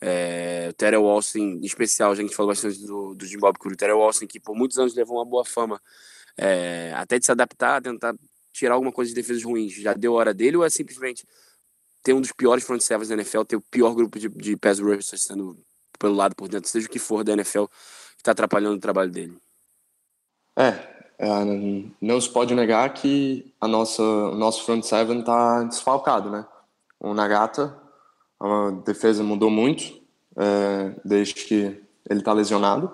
[0.00, 3.74] é, o Terrell Austin, em especial, a gente falou bastante do, do Jim Bob Cura,
[3.74, 5.80] o Terrell Austin, que por muitos anos levou uma boa fama,
[6.36, 8.14] é, até de se adaptar, tentar
[8.52, 11.26] tirar alguma coisa de defesas ruins, já deu hora dele ou é simplesmente
[12.02, 14.78] ter um dos piores front sevens da NFL, ter o pior grupo de, de pass
[14.78, 15.58] rushers sendo
[15.98, 19.10] pelo lado por dentro, seja o que for da NFL, que está atrapalhando o trabalho
[19.10, 19.36] dele.
[20.56, 20.68] É,
[21.18, 21.28] é,
[22.00, 26.46] não se pode negar que a nossa, o nosso front seven está desfalcado, né?
[27.00, 27.76] O Nagata,
[28.40, 30.00] a defesa mudou muito,
[30.36, 32.90] é, desde que ele está lesionado,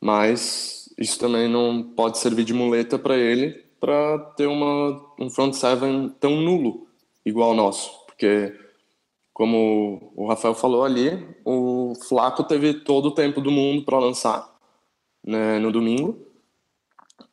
[0.00, 5.54] mas isso também não pode servir de muleta para ele para ter uma, um front
[5.54, 6.86] seven tão nulo
[7.24, 8.54] igual ao nosso, porque
[9.32, 14.54] como o Rafael falou ali, o Flaco teve todo o tempo do mundo para lançar
[15.24, 16.26] né, no domingo.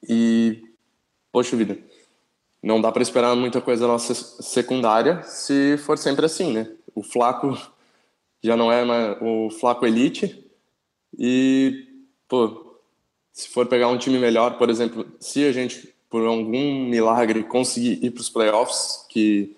[0.08, 0.64] E
[1.34, 1.78] poxa vida,
[2.64, 6.77] não dá para esperar muita coisa da nossa secundária se for sempre assim, né?
[6.98, 7.56] O Flaco
[8.44, 10.44] já não é mais o Flaco Elite
[11.16, 11.86] e
[12.28, 12.80] pô,
[13.32, 18.04] se for pegar um time melhor, por exemplo, se a gente por algum milagre conseguir
[18.04, 19.56] ir para os playoffs, que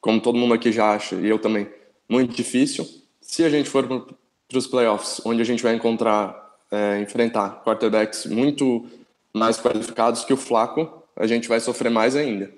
[0.00, 1.68] como todo mundo aqui já acha e eu também,
[2.08, 2.88] muito difícil.
[3.20, 8.24] Se a gente for para os playoffs, onde a gente vai encontrar é, enfrentar quarterbacks
[8.24, 8.86] muito
[9.34, 12.50] mais qualificados que o Flaco, a gente vai sofrer mais ainda.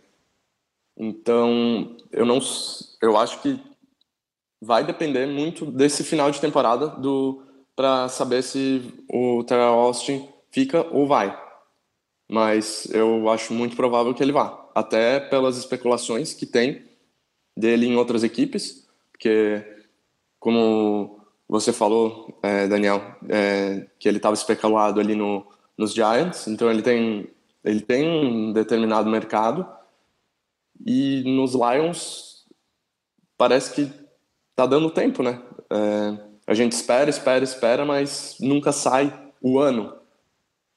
[0.96, 2.38] Então, eu não,
[3.00, 3.71] eu acho que
[4.62, 7.42] vai depender muito desse final de temporada do
[7.74, 11.36] para saber se o Terrell Austin fica ou vai.
[12.30, 16.84] Mas eu acho muito provável que ele vá, até pelas especulações que tem
[17.56, 19.64] dele em outras equipes, porque
[20.38, 25.44] como você falou, é, Daniel, é, que ele estava especulado ali no,
[25.76, 27.28] nos Giants, então ele tem
[27.64, 29.68] ele tem um determinado mercado
[30.84, 32.44] e nos Lions
[33.36, 34.01] parece que
[34.62, 35.40] tá dando tempo, né?
[35.70, 39.94] É, a gente espera, espera, espera, mas nunca sai o ano.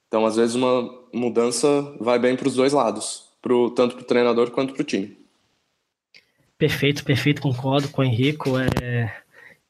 [0.07, 1.67] Então, às vezes, uma mudança
[1.99, 5.17] vai bem para os dois lados, pro, tanto para o treinador quanto para o time.
[6.57, 8.57] Perfeito, perfeito, concordo com o Henrico.
[8.57, 9.13] É...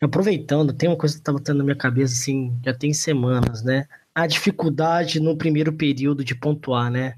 [0.02, 3.88] Aproveitando, tem uma coisa que estava tendo na minha cabeça, assim, já tem semanas, né?
[4.14, 7.16] A dificuldade no primeiro período de pontuar, né?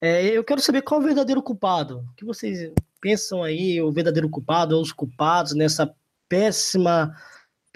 [0.00, 2.00] É, eu quero saber qual é o verdadeiro culpado.
[2.10, 5.94] O que vocês pensam aí, o verdadeiro culpado ou os culpados nessa
[6.28, 7.14] péssima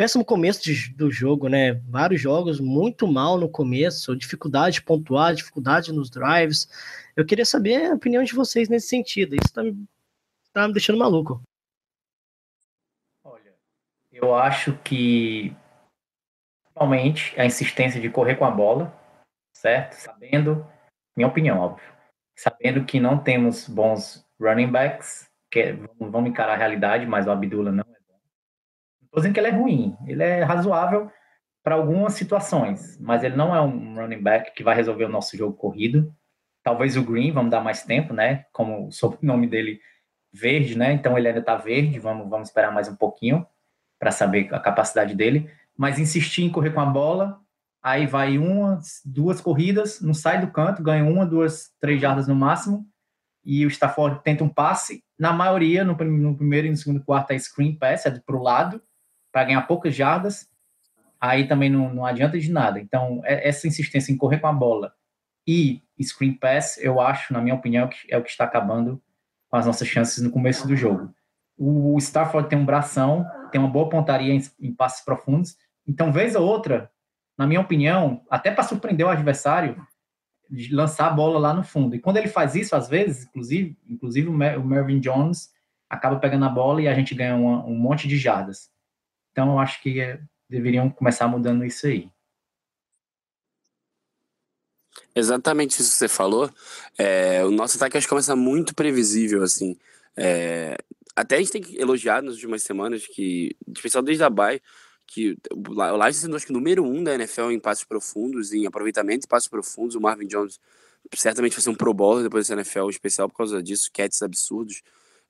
[0.00, 1.74] péssimo começo de, do jogo, né?
[1.86, 6.66] Vários jogos muito mal no começo, dificuldade de pontuar, dificuldade nos drives.
[7.14, 9.36] Eu queria saber a opinião de vocês nesse sentido.
[9.36, 9.86] Isso tá me,
[10.54, 11.42] tá me deixando maluco.
[13.22, 13.54] Olha,
[14.10, 15.54] eu acho que
[16.64, 18.98] principalmente a insistência de correr com a bola,
[19.54, 19.96] certo?
[19.96, 20.66] Sabendo,
[21.14, 21.84] minha opinião, óbvio,
[22.34, 27.30] sabendo que não temos bons running backs, que é, vamos encarar a realidade, mas o
[27.30, 27.89] Abdullah não
[29.10, 31.10] estou dizendo que ele é ruim, ele é razoável
[31.62, 35.36] para algumas situações, mas ele não é um running back que vai resolver o nosso
[35.36, 36.14] jogo corrido.
[36.62, 38.46] Talvez o Green, vamos dar mais tempo, né?
[38.52, 39.80] Como o sobrenome dele
[40.32, 40.92] verde, né?
[40.92, 43.46] Então ele ainda está verde, vamos, vamos esperar mais um pouquinho
[43.98, 45.50] para saber a capacidade dele.
[45.76, 47.40] Mas insistir em correr com a bola,
[47.82, 52.34] aí vai uma, duas corridas, não sai do canto, ganha uma, duas, três jardas no
[52.34, 52.86] máximo,
[53.44, 55.02] e o Stafford tenta um passe.
[55.18, 58.42] Na maioria, no, no primeiro e no segundo quarto, é screen pass, é para o
[58.42, 58.82] lado,
[59.32, 60.48] para ganhar poucas jardas.
[61.20, 62.80] Aí também não, não adianta de nada.
[62.80, 64.94] Então, é, essa insistência em correr com a bola
[65.46, 69.02] e screen pass, eu acho, na minha opinião, é o que está acabando
[69.48, 71.12] com as nossas chances no começo do jogo.
[71.58, 75.56] O Stafford tem um bração, tem uma boa pontaria em, em passes profundos.
[75.86, 76.90] Então, vez ou outra,
[77.36, 79.76] na minha opinião, até para surpreender o adversário,
[80.70, 81.94] lançar a bola lá no fundo.
[81.94, 85.50] E quando ele faz isso, às vezes, inclusive, inclusive o Mervyn Jones
[85.88, 88.70] acaba pegando a bola e a gente ganha uma, um monte de jardas.
[89.32, 92.10] Então, eu acho que é, deveriam começar mudando isso aí.
[95.14, 96.50] Exatamente isso que você falou.
[96.96, 99.76] É, o nosso ataque acho que começa muito previsível, assim.
[100.16, 100.76] É,
[101.14, 104.60] até a gente tem que elogiar nas últimas semanas que, especial desde a Bay,
[105.06, 109.22] que o Lions sendo acho que número um da NFL em passos profundos, em aproveitamento
[109.22, 109.96] de passos profundos.
[109.96, 110.60] O Marvin Jones
[111.14, 114.82] certamente vai ser um pro bowler depois dessa NFL especial por causa disso, catches absurdos,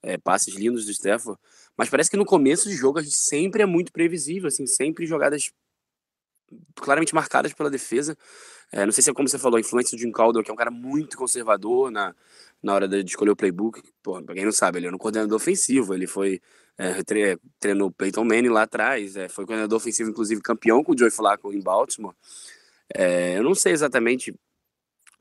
[0.03, 1.39] é, passes lindos do Stafford.
[1.77, 5.07] Mas parece que no começo de jogo a gente sempre é muito previsível, assim, sempre
[5.07, 5.51] jogadas
[6.75, 8.17] claramente marcadas pela defesa.
[8.73, 10.55] É, não sei se é como você falou, a influência do Jim Caldwell, que é
[10.55, 12.15] um cara muito conservador na,
[12.63, 13.83] na hora de escolher o playbook.
[14.03, 16.41] Pô, pra quem não sabe, ele é um coordenador ofensivo, ele foi
[16.79, 20.93] é, tre treinou o Peyton Manning lá atrás, é, foi coordenador ofensivo, inclusive campeão com
[20.93, 22.15] o Joey Flacco em Baltimore.
[23.37, 24.35] Eu não sei exatamente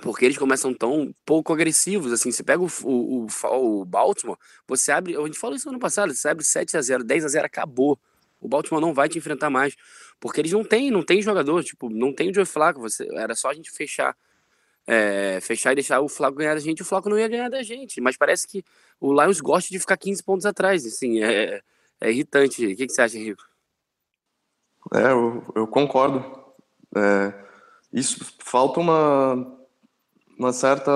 [0.01, 4.91] porque eles começam tão pouco agressivos, assim, você pega o, o, o, o Baltimore, você
[4.91, 7.27] abre, a gente falou isso no ano passado, você abre 7 a 0 10 a
[7.27, 7.99] 0 acabou.
[8.41, 9.75] O Baltimore não vai te enfrentar mais,
[10.19, 13.35] porque eles não têm, não tem jogador, tipo, não tem o Joey Flacco, você, era
[13.35, 14.15] só a gente fechar
[14.91, 17.61] é, fechar e deixar o Flávio ganhar da gente, o Flávio não ia ganhar da
[17.61, 18.01] gente.
[18.01, 18.65] Mas parece que
[18.99, 20.83] o Lions gosta de ficar 15 pontos atrás.
[20.83, 21.61] Assim, é,
[22.01, 22.65] é irritante.
[22.65, 23.43] O que, que você acha, Henrico?
[24.91, 26.25] É, eu, eu concordo.
[26.95, 27.33] É,
[27.93, 29.58] isso falta uma,
[30.39, 30.91] uma certa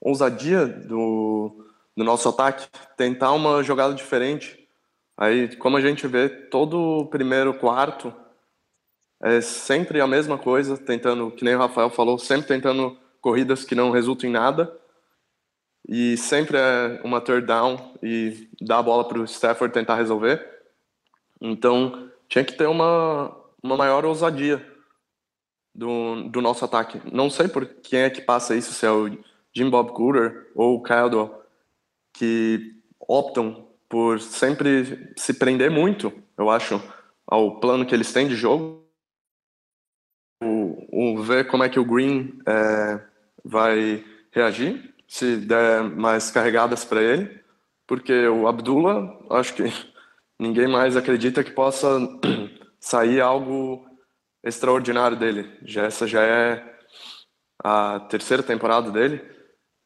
[0.00, 1.64] ousadia do,
[1.96, 4.68] do nosso ataque, tentar uma jogada diferente.
[5.16, 8.12] Aí, como a gente vê, todo o primeiro quarto
[9.22, 13.74] é sempre a mesma coisa, tentando, que nem o Rafael falou, sempre tentando corridas que
[13.74, 14.76] não resultam em nada.
[15.88, 20.44] E sempre é uma third down e dar a bola para o Stafford tentar resolver.
[21.40, 24.75] Então, tinha que ter uma, uma maior ousadia
[25.76, 27.00] do, do nosso ataque.
[27.12, 29.08] Não sei por quem é que passa isso, se é o
[29.54, 31.42] Jim Bob Cooter ou o Caldwell,
[32.14, 36.82] que optam por sempre se prender muito, eu acho,
[37.26, 38.84] ao plano que eles têm de jogo.
[40.42, 43.00] O, o ver como é que o Green é,
[43.44, 47.40] vai reagir, se der mais carregadas para ele,
[47.86, 49.64] porque o Abdullah, acho que
[50.38, 51.98] ninguém mais acredita que possa
[52.80, 53.85] sair algo
[54.46, 55.50] extraordinário dele.
[55.62, 56.76] Já essa já é
[57.62, 59.22] a terceira temporada dele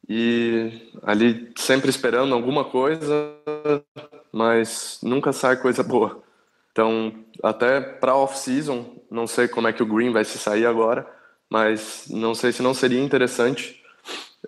[0.07, 3.33] e ali sempre esperando alguma coisa,
[4.31, 6.23] mas nunca sai coisa boa.
[6.71, 11.05] Então, até para off-season, não sei como é que o Green vai se sair agora,
[11.49, 13.81] mas não sei se não seria interessante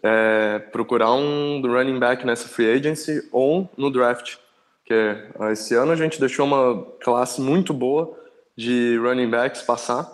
[0.02, 4.38] é, procurar um running back nessa free agency ou no draft,
[4.80, 5.18] porque
[5.52, 8.23] esse ano a gente deixou uma classe muito boa
[8.56, 10.12] de running backs passar.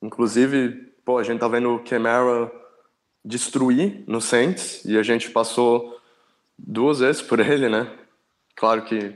[0.00, 2.50] Inclusive, pô, a gente tá vendo o Camara
[3.24, 6.00] destruir no Saints e a gente passou
[6.58, 7.90] duas vezes por ele, né?
[8.56, 9.14] Claro que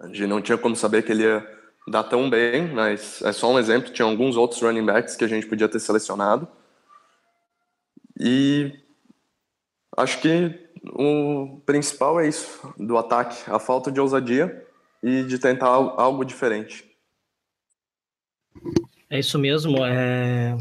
[0.00, 3.50] a gente não tinha como saber que ele ia dar tão bem, mas é só
[3.50, 3.92] um exemplo.
[3.92, 6.46] Tinha alguns outros running backs que a gente podia ter selecionado.
[8.18, 8.72] E
[9.96, 14.66] acho que o principal é isso do ataque, a falta de ousadia
[15.02, 16.87] e de tentar algo diferente.
[19.10, 19.84] É isso mesmo.
[19.84, 20.56] É,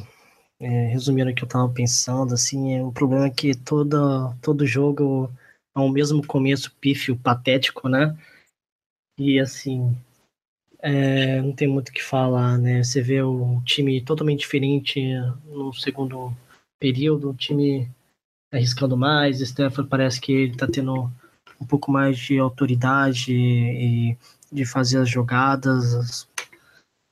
[0.60, 4.66] é, resumindo o que eu estava pensando, assim, é, o problema é que todo, todo
[4.66, 5.32] jogo
[5.76, 8.18] é o mesmo começo pífio, patético, né?
[9.20, 9.96] E assim,
[10.80, 12.84] é, não tem muito o que falar, né?
[12.84, 15.02] Você vê o time totalmente diferente
[15.46, 16.34] no segundo
[16.80, 17.90] período, o time
[18.52, 21.12] arriscando mais, Stefan parece que ele tá tendo
[21.60, 24.18] um pouco mais de autoridade e
[24.52, 26.28] de fazer as jogadas,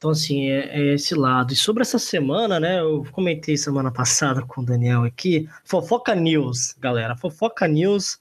[0.05, 1.51] então, assim, é, é, esse lado.
[1.51, 2.79] E sobre essa semana, né?
[2.79, 5.49] Eu comentei semana passada com o Daniel aqui.
[5.63, 7.17] Fofoca News, galera.
[7.17, 8.19] Fofoca News.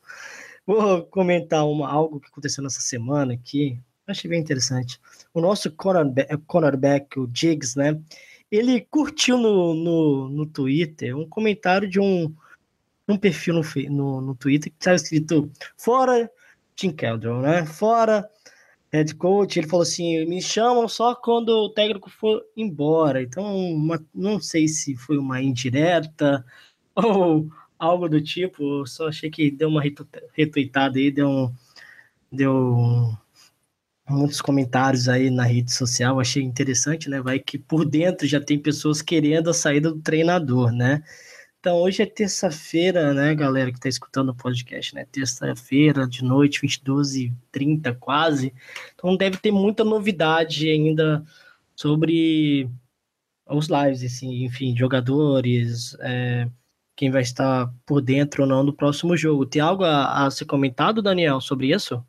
[0.67, 3.79] Vou comentar uma, algo que aconteceu nessa semana aqui.
[4.07, 4.99] Achei bem interessante.
[5.35, 8.01] O nosso cornerback, cornerback o Diggs, né?
[8.51, 12.35] Ele curtiu no, no, no Twitter um comentário de um,
[13.07, 16.31] um perfil no, no, no Twitter que estava escrito fora
[16.75, 17.67] Tim Keldon, né?
[17.67, 18.27] Fora
[18.95, 23.23] head coach, ele falou assim: me chamam só quando o técnico for embora.
[23.23, 26.45] Então, uma, não sei se foi uma indireta
[26.95, 28.87] ou algo do tipo.
[28.87, 29.83] Só achei que deu uma
[30.33, 31.55] retuitada aí, deu, um,
[32.31, 33.13] deu
[34.09, 36.21] muitos comentários aí na rede social.
[36.21, 37.21] Achei interessante, né?
[37.21, 41.03] Vai que por dentro já tem pessoas querendo a saída do treinador, né?
[41.65, 45.07] Então, hoje é terça-feira, né, galera que está escutando o podcast, né?
[45.11, 48.53] Terça-feira, de noite, 22 e 30 quase.
[48.95, 51.25] Então, deve ter muita novidade ainda
[51.75, 52.69] sobre
[53.49, 56.51] os lives, assim, enfim, jogadores, é,
[56.95, 59.47] quem vai estar por dentro ou não do próximo jogo.
[59.47, 62.05] Tem algo a, a ser comentado, Daniel, sobre isso?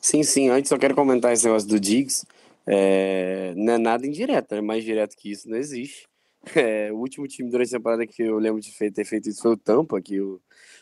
[0.00, 0.48] Sim, sim.
[0.48, 2.26] Antes eu quero comentar esse negócio do Diggs.
[2.66, 6.07] É, não é nada indireto, é mais direto que isso não existe.
[6.54, 9.52] É, o último time durante a temporada que eu lembro de ter feito isso foi
[9.52, 10.40] o Tampa, que o,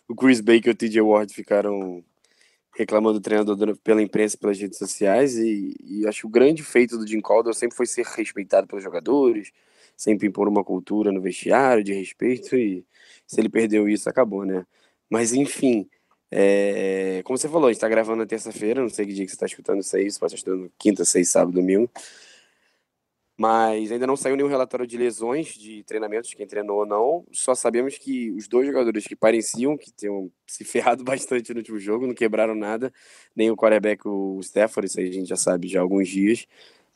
[0.08, 2.04] o Chris Baker e o TJ Ward ficaram
[2.76, 6.98] reclamando do treinador pela imprensa, pelas redes sociais, e, e acho que o grande feito
[6.98, 9.50] do Jim Caldwell sempre foi ser respeitado pelos jogadores,
[9.96, 12.84] sempre impor uma cultura no vestiário de respeito, e
[13.26, 14.66] se ele perdeu isso, acabou, né?
[15.08, 15.88] Mas enfim,
[16.30, 19.32] é, como você falou, a gente tá gravando na terça-feira, não sei que dia que
[19.32, 21.90] você tá escutando isso aí, você pode estar escutando quinta, seis, sábado, domingo
[23.36, 27.24] mas ainda não saiu nenhum relatório de lesões de treinamentos, quem treinou ou não.
[27.30, 31.78] Só sabemos que os dois jogadores que pareciam que tinham se ferrado bastante no último
[31.78, 32.92] jogo, não quebraram nada,
[33.34, 36.46] nem o quarterback, o Stafford, isso aí a gente já sabe já há alguns dias.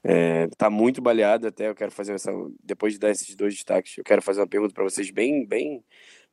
[0.02, 2.32] É, tá muito baleado até, eu quero fazer essa,
[2.64, 5.84] depois de dar esses dois destaques, eu quero fazer uma pergunta para vocês bem, bem,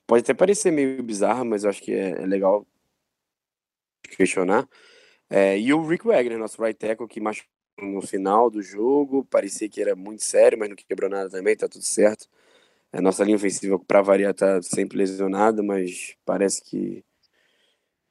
[0.07, 2.65] pode até parecer meio bizarro, mas eu acho que é, é legal
[4.15, 4.67] questionar.
[5.29, 9.69] É, e o Rick Wagner, nosso right tackle, que machucou no final do jogo, parecia
[9.69, 12.27] que era muito sério, mas não quebrou nada também, tá tudo certo.
[12.91, 17.03] A nossa linha ofensiva, para variar, tá sempre lesionada, mas parece que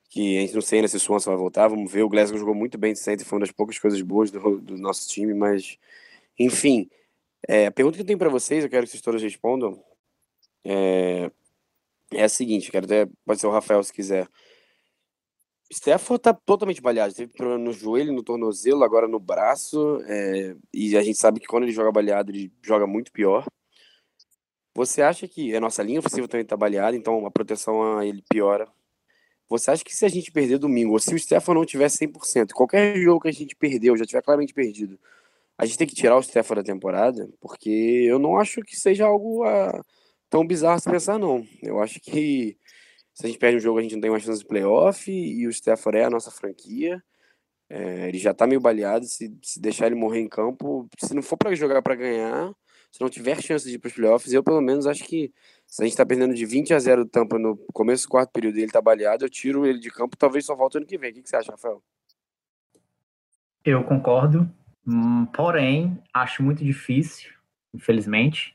[0.09, 2.03] que a gente não sei ainda se o Swanson vai voltar, vamos ver.
[2.03, 4.79] O Glasgow jogou muito bem de centro, foi uma das poucas coisas boas do, do
[4.79, 5.77] nosso time, mas
[6.39, 6.89] enfim.
[7.49, 9.83] É, a pergunta que eu tenho para vocês, eu quero que vocês todos respondam,
[10.65, 11.31] é,
[12.13, 14.29] é a seguinte, quero até, pode ser o Rafael se quiser.
[15.71, 17.15] Stafford tá totalmente baleado.
[17.15, 20.01] Teve problema no joelho, no tornozelo, agora no braço.
[20.07, 23.45] É, e a gente sabe que quando ele joga baleado, ele joga muito pior.
[24.75, 28.23] Você acha que a nossa linha ofensiva também tá baleada, então a proteção a ele
[28.29, 28.69] piora.
[29.49, 32.53] Você acha que se a gente perder domingo, ou se o Stefano não tiver 100%,
[32.53, 34.99] qualquer jogo que a gente perdeu, já tiver claramente perdido,
[35.57, 37.29] a gente tem que tirar o Stefano da temporada?
[37.41, 39.83] Porque eu não acho que seja algo ah,
[40.29, 41.47] tão bizarro se pensar, não.
[41.63, 42.59] Eu acho que
[43.17, 45.47] se a gente perde um jogo, a gente não tem uma chance de playoff, e
[45.47, 47.03] o Stefano é a nossa franquia.
[47.67, 51.23] É, ele já tá meio baleado, se, se deixar ele morrer em campo, se não
[51.23, 52.53] for para jogar para ganhar,
[52.93, 55.33] se não tiver chance de ir para os playoffs, eu pelo menos acho que
[55.67, 58.31] se a gente está perdendo de 20 a 0 do Tampa no começo do quarto
[58.33, 60.99] período e ele tá baleado, eu tiro ele de campo, talvez só volte ano que
[60.99, 61.11] vem.
[61.11, 61.83] O que, que você acha, Rafael?
[63.65, 64.47] Eu concordo,
[64.87, 67.33] hum, porém, acho muito difícil,
[67.73, 68.55] infelizmente.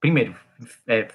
[0.00, 0.36] Primeiro,
[0.84, 1.08] é,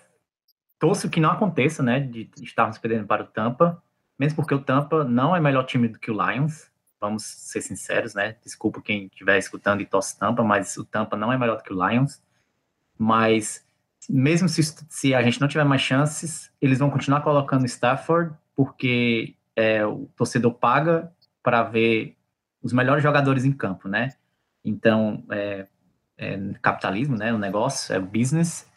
[0.81, 3.81] torço que não aconteça, né, de estarmos perdendo para o Tampa,
[4.17, 8.15] mesmo porque o Tampa não é melhor time do que o Lions, vamos ser sinceros,
[8.15, 8.35] né?
[8.43, 11.71] Desculpa quem estiver escutando e torce Tampa, mas o Tampa não é melhor do que
[11.71, 12.19] o Lions.
[12.97, 13.63] Mas
[14.09, 19.35] mesmo se, se a gente não tiver mais chances, eles vão continuar colocando Stafford, porque
[19.55, 21.11] é, o torcedor paga
[21.43, 22.17] para ver
[22.61, 24.13] os melhores jogadores em campo, né?
[24.63, 25.67] Então, é,
[26.17, 27.31] é capitalismo, né?
[27.33, 28.70] O negócio é business.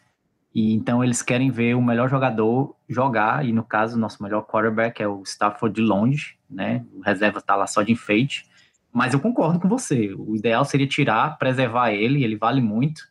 [0.55, 5.03] E então eles querem ver o melhor jogador jogar, e no caso, nosso melhor quarterback
[5.03, 6.85] é o Stafford de longe, né?
[6.93, 8.49] O reserva tá lá só de enfeite.
[8.89, 10.13] Mas eu concordo com você.
[10.13, 13.01] O ideal seria tirar, preservar ele, ele vale muito.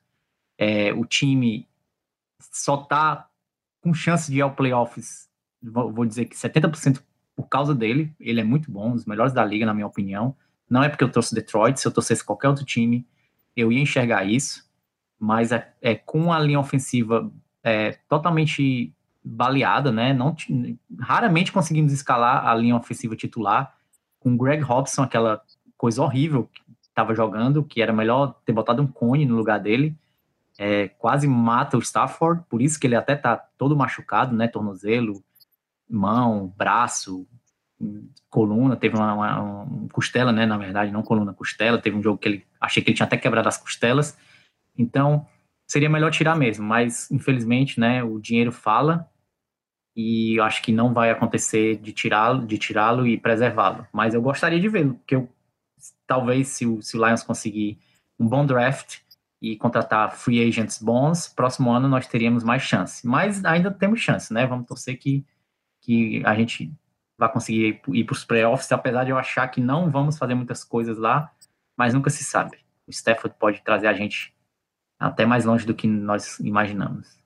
[0.57, 1.69] É, o time
[2.41, 3.29] só tá
[3.83, 5.29] com chance de ir ao playoffs,
[5.63, 7.03] vou dizer que 70%
[7.37, 8.11] por causa dele.
[8.19, 10.35] Ele é muito bom, um dos melhores da liga, na minha opinião.
[10.71, 13.07] Não é porque eu torço Detroit, se eu torcesse qualquer outro time,
[13.55, 14.65] eu ia enxergar isso
[15.25, 18.93] mas é, é com a linha ofensiva é, totalmente
[19.25, 20.13] baleada, né?
[20.13, 20.37] Não,
[21.01, 23.75] raramente conseguimos escalar a linha ofensiva titular
[24.21, 25.41] com Greg Robson, aquela
[25.79, 29.97] coisa horrível que estava jogando, que era melhor ter botado um cone no lugar dele.
[30.59, 34.47] É, quase mata o Stafford, por isso que ele até tá todo machucado, né?
[34.47, 35.25] Tornozelo,
[35.89, 37.27] mão, braço,
[38.29, 40.45] coluna, teve uma, uma um costela, né?
[40.45, 41.79] Na verdade, não coluna, costela.
[41.79, 44.17] Teve um jogo que ele achei que ele tinha até quebrado as costelas.
[44.77, 45.27] Então,
[45.67, 49.09] seria melhor tirar mesmo, mas infelizmente, né, o dinheiro fala
[49.97, 53.87] e eu acho que não vai acontecer de tirá-lo, de tirá-lo e preservá-lo.
[53.93, 55.29] Mas eu gostaria de vê-lo, porque eu,
[56.07, 57.79] talvez se o, se o Lions conseguir
[58.19, 58.99] um bom draft
[59.41, 63.07] e contratar free agents bons, próximo ano nós teríamos mais chance.
[63.07, 64.47] Mas ainda temos chance, né?
[64.47, 65.25] Vamos torcer que,
[65.81, 66.73] que a gente
[67.17, 70.65] vai conseguir ir para os playoffs, apesar de eu achar que não vamos fazer muitas
[70.65, 71.31] coisas lá,
[71.77, 72.59] mas nunca se sabe.
[72.87, 74.34] O Stafford pode trazer a gente
[74.99, 77.19] até mais longe do que nós imaginamos.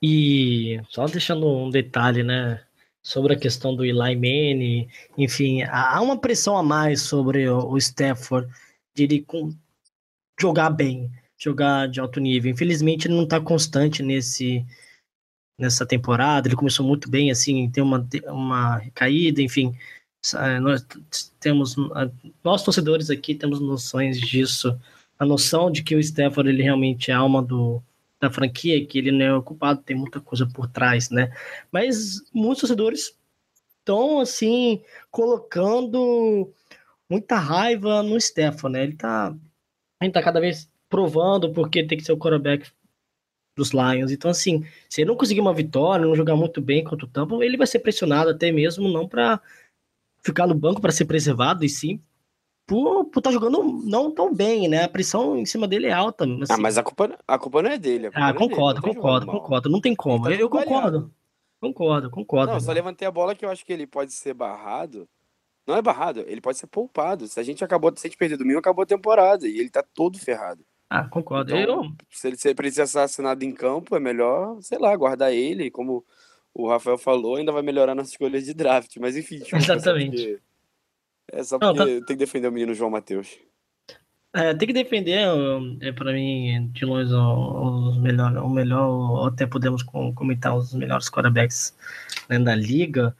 [0.00, 2.64] E só deixando um detalhe, né,
[3.02, 8.48] sobre a questão do Eli Manning, enfim, há uma pressão a mais sobre o Stafford
[8.94, 9.26] de ele
[10.40, 12.50] jogar bem, jogar de alto nível.
[12.50, 14.64] Infelizmente ele não está constante nesse
[15.58, 16.48] nessa temporada.
[16.48, 19.76] Ele começou muito bem, assim, tem uma uma recaída, enfim.
[20.60, 20.86] Nós
[21.40, 21.76] temos
[22.44, 24.78] nós torcedores aqui temos noções disso
[25.22, 27.80] a noção de que o Stafford ele realmente é a alma do,
[28.20, 31.32] da franquia, que ele não é ocupado, tem muita coisa por trás, né?
[31.70, 33.16] Mas muitos torcedores
[33.78, 36.52] estão, assim, colocando
[37.08, 38.82] muita raiva no Stafford, né?
[38.82, 39.32] Ele tá,
[40.00, 42.68] ele tá cada vez provando porque tem que ser o quarterback
[43.56, 44.10] dos Lions.
[44.10, 47.36] Então, assim, se ele não conseguir uma vitória, não jogar muito bem contra o Tampa,
[47.44, 49.40] ele vai ser pressionado até mesmo não para
[50.20, 52.00] ficar no banco para ser preservado, e sim
[52.66, 54.84] por estar tá jogando não tão bem, né?
[54.84, 56.24] A pressão em cima dele é alta.
[56.24, 56.52] Ah, assim.
[56.52, 58.10] Ah, mas a culpa, a culpa não é dele.
[58.14, 59.68] Ah, é concordo, dele, concordo, concordo.
[59.68, 60.24] Não tem como.
[60.24, 61.12] Tá eu, concordo.
[61.60, 62.52] Concordo, concordo.
[62.52, 65.08] Não, só levantei a bola que eu acho que ele pode ser barrado.
[65.66, 67.28] Não é barrado, ele pode ser poupado.
[67.28, 69.46] Se a gente acabou, se a gente perder domingo, acabou a temporada.
[69.46, 70.64] E ele tá todo ferrado.
[70.90, 71.56] Ah, concordo.
[71.56, 71.92] Então, eu...
[72.10, 75.70] Se ele, se ele precisa ser assassinado em campo, é melhor, sei lá, guardar ele.
[75.70, 76.04] Como
[76.52, 78.96] o Rafael falou, ainda vai melhorar nas escolhas de draft.
[78.98, 79.40] Mas enfim.
[79.54, 80.40] Exatamente.
[81.30, 82.06] É só porque Não, tá...
[82.06, 83.38] tem que defender o menino João Matheus.
[84.34, 85.26] É, tem que defender,
[85.82, 91.76] é, para mim, de longe, o, melhor, o melhor, até podemos comentar os melhores quarterbacks
[92.30, 93.14] né, da liga.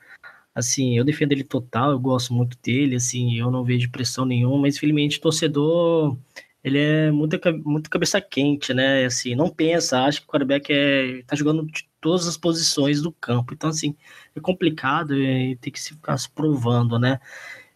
[0.54, 4.62] Assim, eu defendo ele total, eu gosto muito dele, assim, eu não vejo pressão nenhuma,
[4.62, 6.16] mas infelizmente o torcedor,
[6.64, 9.04] ele é muito, muito cabeça quente, né?
[9.04, 13.12] Assim, não pensa, acha que o quarterback é, tá jogando de todas as posições do
[13.12, 13.52] campo.
[13.52, 13.96] Então, assim,
[14.34, 17.20] é complicado e tem que se ficar se provando, né?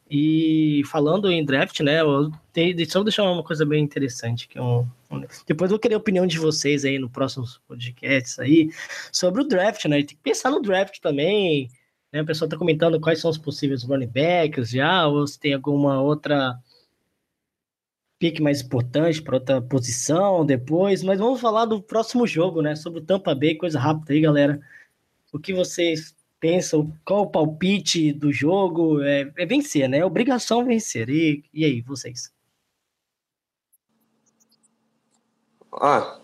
[0.09, 4.59] E falando em draft, né, eu tenho, deixa eu deixar uma coisa bem interessante, que
[4.61, 4.87] um,
[5.47, 8.71] depois eu vou querer a opinião de vocês aí no próximo podcast aí,
[9.13, 11.69] sobre o draft, né, tem que pensar no draft também,
[12.13, 12.23] Né?
[12.23, 16.01] O pessoal está comentando quais são os possíveis running backs já, ou se tem alguma
[16.01, 16.59] outra
[18.19, 22.75] pique mais importante para outra posição depois, mas vamos falar do próximo jogo, né?
[22.75, 24.61] Sobre o Tampa Bay, coisa rápida aí, galera.
[25.33, 26.93] O que vocês pensam?
[27.05, 29.03] Qual o palpite do jogo?
[29.03, 29.99] É, é vencer, né?
[29.99, 31.09] É obrigação vencer.
[31.09, 32.33] E, e aí, vocês?
[35.73, 36.19] Ah,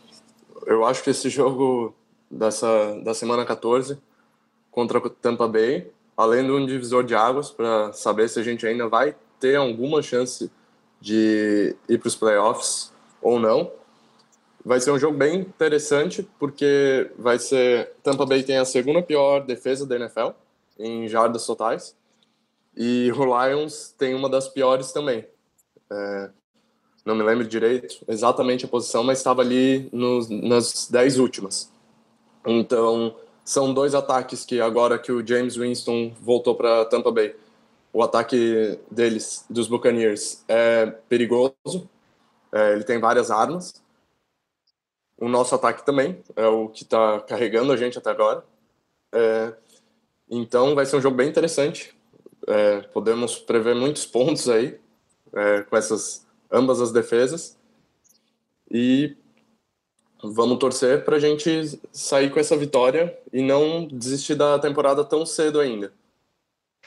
[0.66, 1.94] eu acho que esse jogo
[2.30, 3.98] dessa, da semana 14
[4.70, 8.66] contra o Tampa Bay, além de um divisor de águas para saber se a gente
[8.66, 10.50] ainda vai ter alguma chance
[11.00, 13.70] de ir para os playoffs ou não.
[14.64, 19.40] Vai ser um jogo bem interessante porque vai ser Tampa Bay tem a segunda pior
[19.44, 20.28] defesa da NFL
[20.78, 21.96] em jardas totais
[22.76, 25.26] e o Lions tem uma das piores também.
[25.90, 26.30] É,
[27.04, 31.70] não me lembro direito exatamente a posição, mas estava ali nos, nas dez últimas.
[32.46, 37.34] Então, são dois ataques que agora que o James Winston voltou para Tampa Bay,
[37.92, 41.88] o ataque deles, dos Buccaneers, é perigoso.
[42.52, 43.81] É, ele tem várias armas.
[45.22, 48.42] O nosso ataque também é o que está carregando a gente até agora.
[49.12, 49.54] É,
[50.28, 51.94] então, vai ser um jogo bem interessante.
[52.44, 54.80] É, podemos prever muitos pontos aí
[55.32, 57.56] é, com essas ambas as defesas.
[58.68, 59.16] E
[60.24, 65.24] vamos torcer para a gente sair com essa vitória e não desistir da temporada tão
[65.24, 65.92] cedo ainda.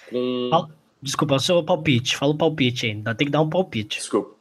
[0.09, 0.49] Com...
[1.01, 2.17] Desculpa, o seu palpite.
[2.17, 3.15] Fala o palpite ainda.
[3.15, 3.99] Tem que dar um palpite.
[3.99, 4.35] Desculpa.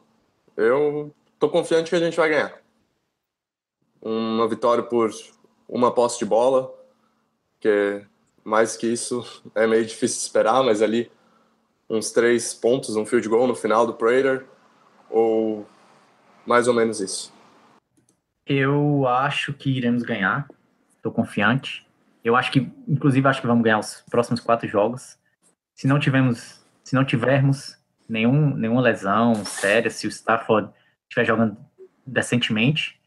[0.57, 2.64] Eu tô confiante que a gente vai ganhar.
[4.05, 5.11] Uma vitória por
[5.69, 6.73] uma posse de bola,
[7.59, 8.05] que
[8.45, 9.25] mais que isso
[9.57, 11.11] é meio difícil esperar, mas ali
[11.89, 14.47] uns três pontos, um field goal no final do Prater,
[15.11, 15.67] ou
[16.47, 17.33] mais ou menos isso.
[18.47, 20.47] Eu acho que iremos ganhar.
[20.97, 21.87] Estou confiante.
[22.23, 25.19] Eu acho que, inclusive, acho que vamos ganhar os próximos quatro jogos.
[25.75, 27.79] Se não tivermos, se não tivermos
[28.09, 30.71] nenhum, nenhuma lesão séria, se o Stafford
[31.03, 31.57] estiver jogando
[32.07, 33.01] decentemente,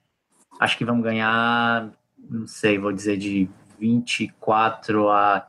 [0.60, 3.50] acho que vamos ganhar, não sei, vou dizer de
[3.80, 5.48] 24 a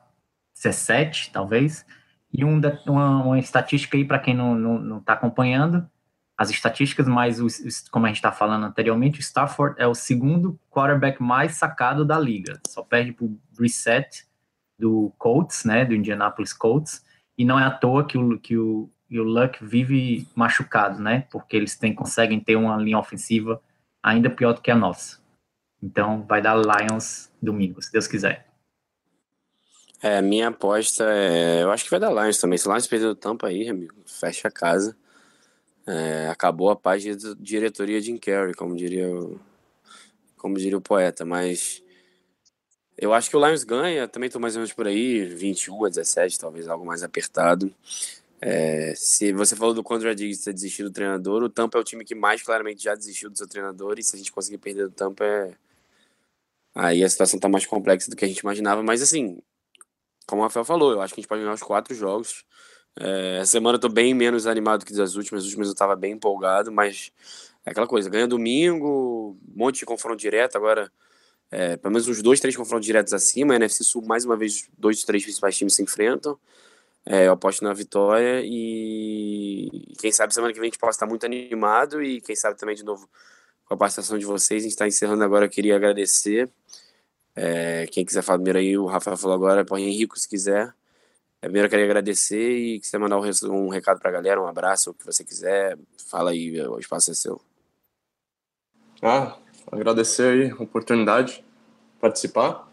[0.55, 1.85] 17, talvez.
[2.33, 5.89] E um, uma, uma estatística aí para quem não está acompanhando,
[6.37, 7.41] as estatísticas, mas
[7.91, 12.17] como a gente está falando anteriormente, o Stafford é o segundo quarterback mais sacado da
[12.19, 12.61] liga.
[12.69, 14.25] Só perde para o Brissett
[14.79, 17.05] do Colts, né, do Indianapolis Colts,
[17.37, 21.57] e não é à toa que o, que o, o Luck vive machucado, né, porque
[21.57, 23.61] eles têm, conseguem ter uma linha ofensiva
[24.09, 25.19] ainda pior do que a nossa.
[25.83, 28.49] Então vai dar Lions domingo, se Deus quiser.
[30.01, 31.63] É, minha aposta é.
[31.63, 32.59] Eu acho que vai dar Lions também.
[32.59, 34.97] Se o Lions perder o Tampa aí, amigo, fecha a casa.
[35.87, 39.41] É, acabou a paz de diretoria Jim Carrey, como diria o,
[40.37, 41.83] como diria o poeta, mas
[42.97, 45.89] eu acho que o Lions ganha, também estou mais ou menos por aí, 21 a
[45.89, 47.73] 17, talvez algo mais apertado.
[48.41, 51.85] É, se você falou do Contra Diggs ter desistido do treinador, o Tampa é o
[51.85, 54.89] time que mais claramente já desistiu do seu treinador, e se a gente conseguir perder
[54.89, 55.55] do Tampa, é...
[56.75, 59.41] aí a situação está mais complexa do que a gente imaginava, mas assim,
[60.27, 62.45] como o Rafael falou, eu acho que a gente pode ganhar os quatro jogos.
[63.01, 65.43] É, essa semana eu tô bem menos animado que das últimas.
[65.43, 67.13] As últimas eu tava bem empolgado, mas
[67.65, 70.93] é aquela coisa, ganha domingo, um monte de confronto direto, agora
[71.51, 73.55] é, pelo menos uns dois, três confrontos diretos acima.
[73.55, 76.39] A NFC Sul, mais uma vez, dois, três principais times se enfrentam.
[77.11, 81.07] É, eu aposto na vitória e quem sabe semana que vem a gente possa estar
[81.07, 83.09] muito animado e quem sabe também de novo
[83.65, 84.63] com a participação de vocês.
[84.63, 86.51] A gente está encerrando agora, eu queria agradecer.
[87.35, 90.75] É, quem quiser falar primeiro aí, o Rafael falou agora, põe Henrico se quiser.
[91.41, 94.95] Primeiro eu queria agradecer e quiser mandar um recado para a galera, um abraço, o
[94.95, 95.79] que você quiser,
[96.11, 97.41] fala aí, o espaço é seu.
[99.01, 99.39] Ah,
[99.73, 101.45] agradecer aí a oportunidade de
[101.99, 102.71] participar.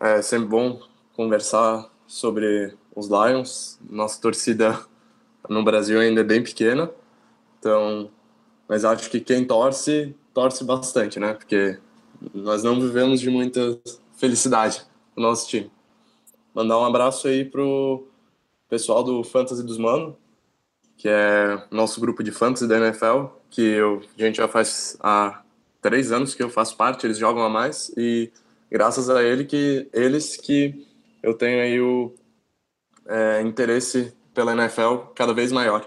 [0.00, 0.80] É sempre bom
[1.14, 3.78] conversar sobre os Lions.
[3.88, 4.78] Nossa torcida
[5.48, 6.90] no Brasil ainda é bem pequena,
[7.58, 8.10] então,
[8.68, 11.34] mas acho que quem torce, torce bastante, né?
[11.34, 11.78] Porque
[12.34, 13.78] nós não vivemos de muita
[14.16, 14.82] felicidade
[15.16, 15.70] no nosso time.
[16.54, 18.06] Mandar um abraço aí pro
[18.68, 20.16] pessoal do Fantasy dos Mano,
[20.96, 25.42] que é nosso grupo de fantasy da NFL, que eu, a gente já faz há
[25.80, 28.30] três anos que eu faço parte, eles jogam a mais, e
[28.70, 30.86] graças a ele que, eles que
[31.22, 32.14] eu tenho aí o
[33.10, 35.86] é, interesse pela NFL cada vez maior.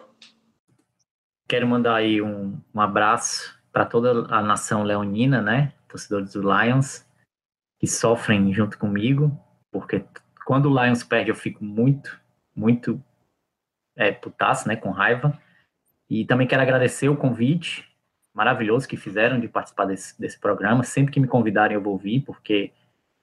[1.47, 7.05] Quero mandar aí um, um abraço para toda a nação leonina, né, torcedores do Lions,
[7.79, 9.31] que sofrem junto comigo,
[9.71, 10.05] porque
[10.45, 12.19] quando o Lions perde, eu fico muito,
[12.55, 13.01] muito
[13.95, 15.39] é, putaço, né, com raiva.
[16.09, 17.89] E também quero agradecer o convite
[18.33, 20.83] maravilhoso que fizeram de participar desse, desse programa.
[20.83, 22.71] Sempre que me convidarem, eu vou vir, porque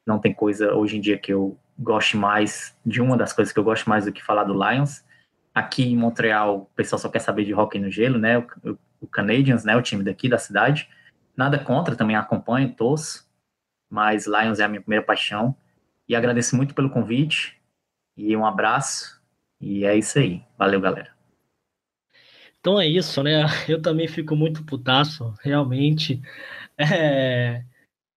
[0.06, 3.58] não tem coisa hoje em dia que eu goste mais de uma das coisas que
[3.58, 5.02] eu gosto mais do que falar do Lions.
[5.54, 8.38] Aqui em Montreal, o pessoal só quer saber de hockey no gelo, né?
[8.38, 9.74] O, o Canadiens, né?
[9.74, 10.88] O time daqui da cidade.
[11.36, 13.28] Nada contra, também acompanho, torço.
[13.88, 15.56] Mas Lions é a minha primeira paixão.
[16.06, 17.60] E agradeço muito pelo convite.
[18.16, 19.20] E um abraço.
[19.60, 20.42] E é isso aí.
[20.58, 21.10] Valeu, galera.
[22.60, 23.44] Então é isso, né?
[23.66, 26.20] Eu também fico muito putaço, realmente.
[26.76, 27.64] É...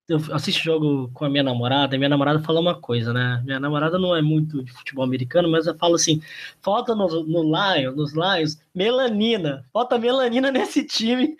[0.07, 3.41] Eu assisto jogo com a minha namorada, e minha namorada fala uma coisa, né?
[3.45, 6.21] Minha namorada não é muito de futebol americano, mas eu falo assim:
[6.61, 9.65] falta no, no Lions, nos Lions, melanina.
[9.71, 11.37] Falta melanina nesse time.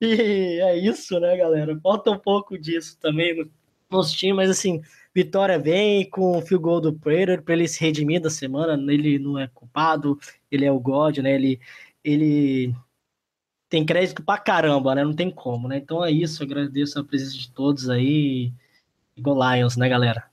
[0.00, 1.78] E é isso, né, galera?
[1.82, 3.50] Falta um pouco disso também no,
[3.90, 4.82] nos times, mas assim,
[5.14, 8.74] Vitória vem com o fio gol do Prater para ele se redimir da semana.
[8.92, 10.18] Ele não é culpado,
[10.50, 11.34] ele é o God, né?
[11.34, 11.60] Ele,
[12.02, 12.74] ele
[13.74, 15.02] tem crédito pra caramba, né?
[15.02, 15.78] Não tem como, né?
[15.78, 18.52] Então é isso, agradeço a presença de todos aí.
[19.18, 20.30] Go Lions, né, galera?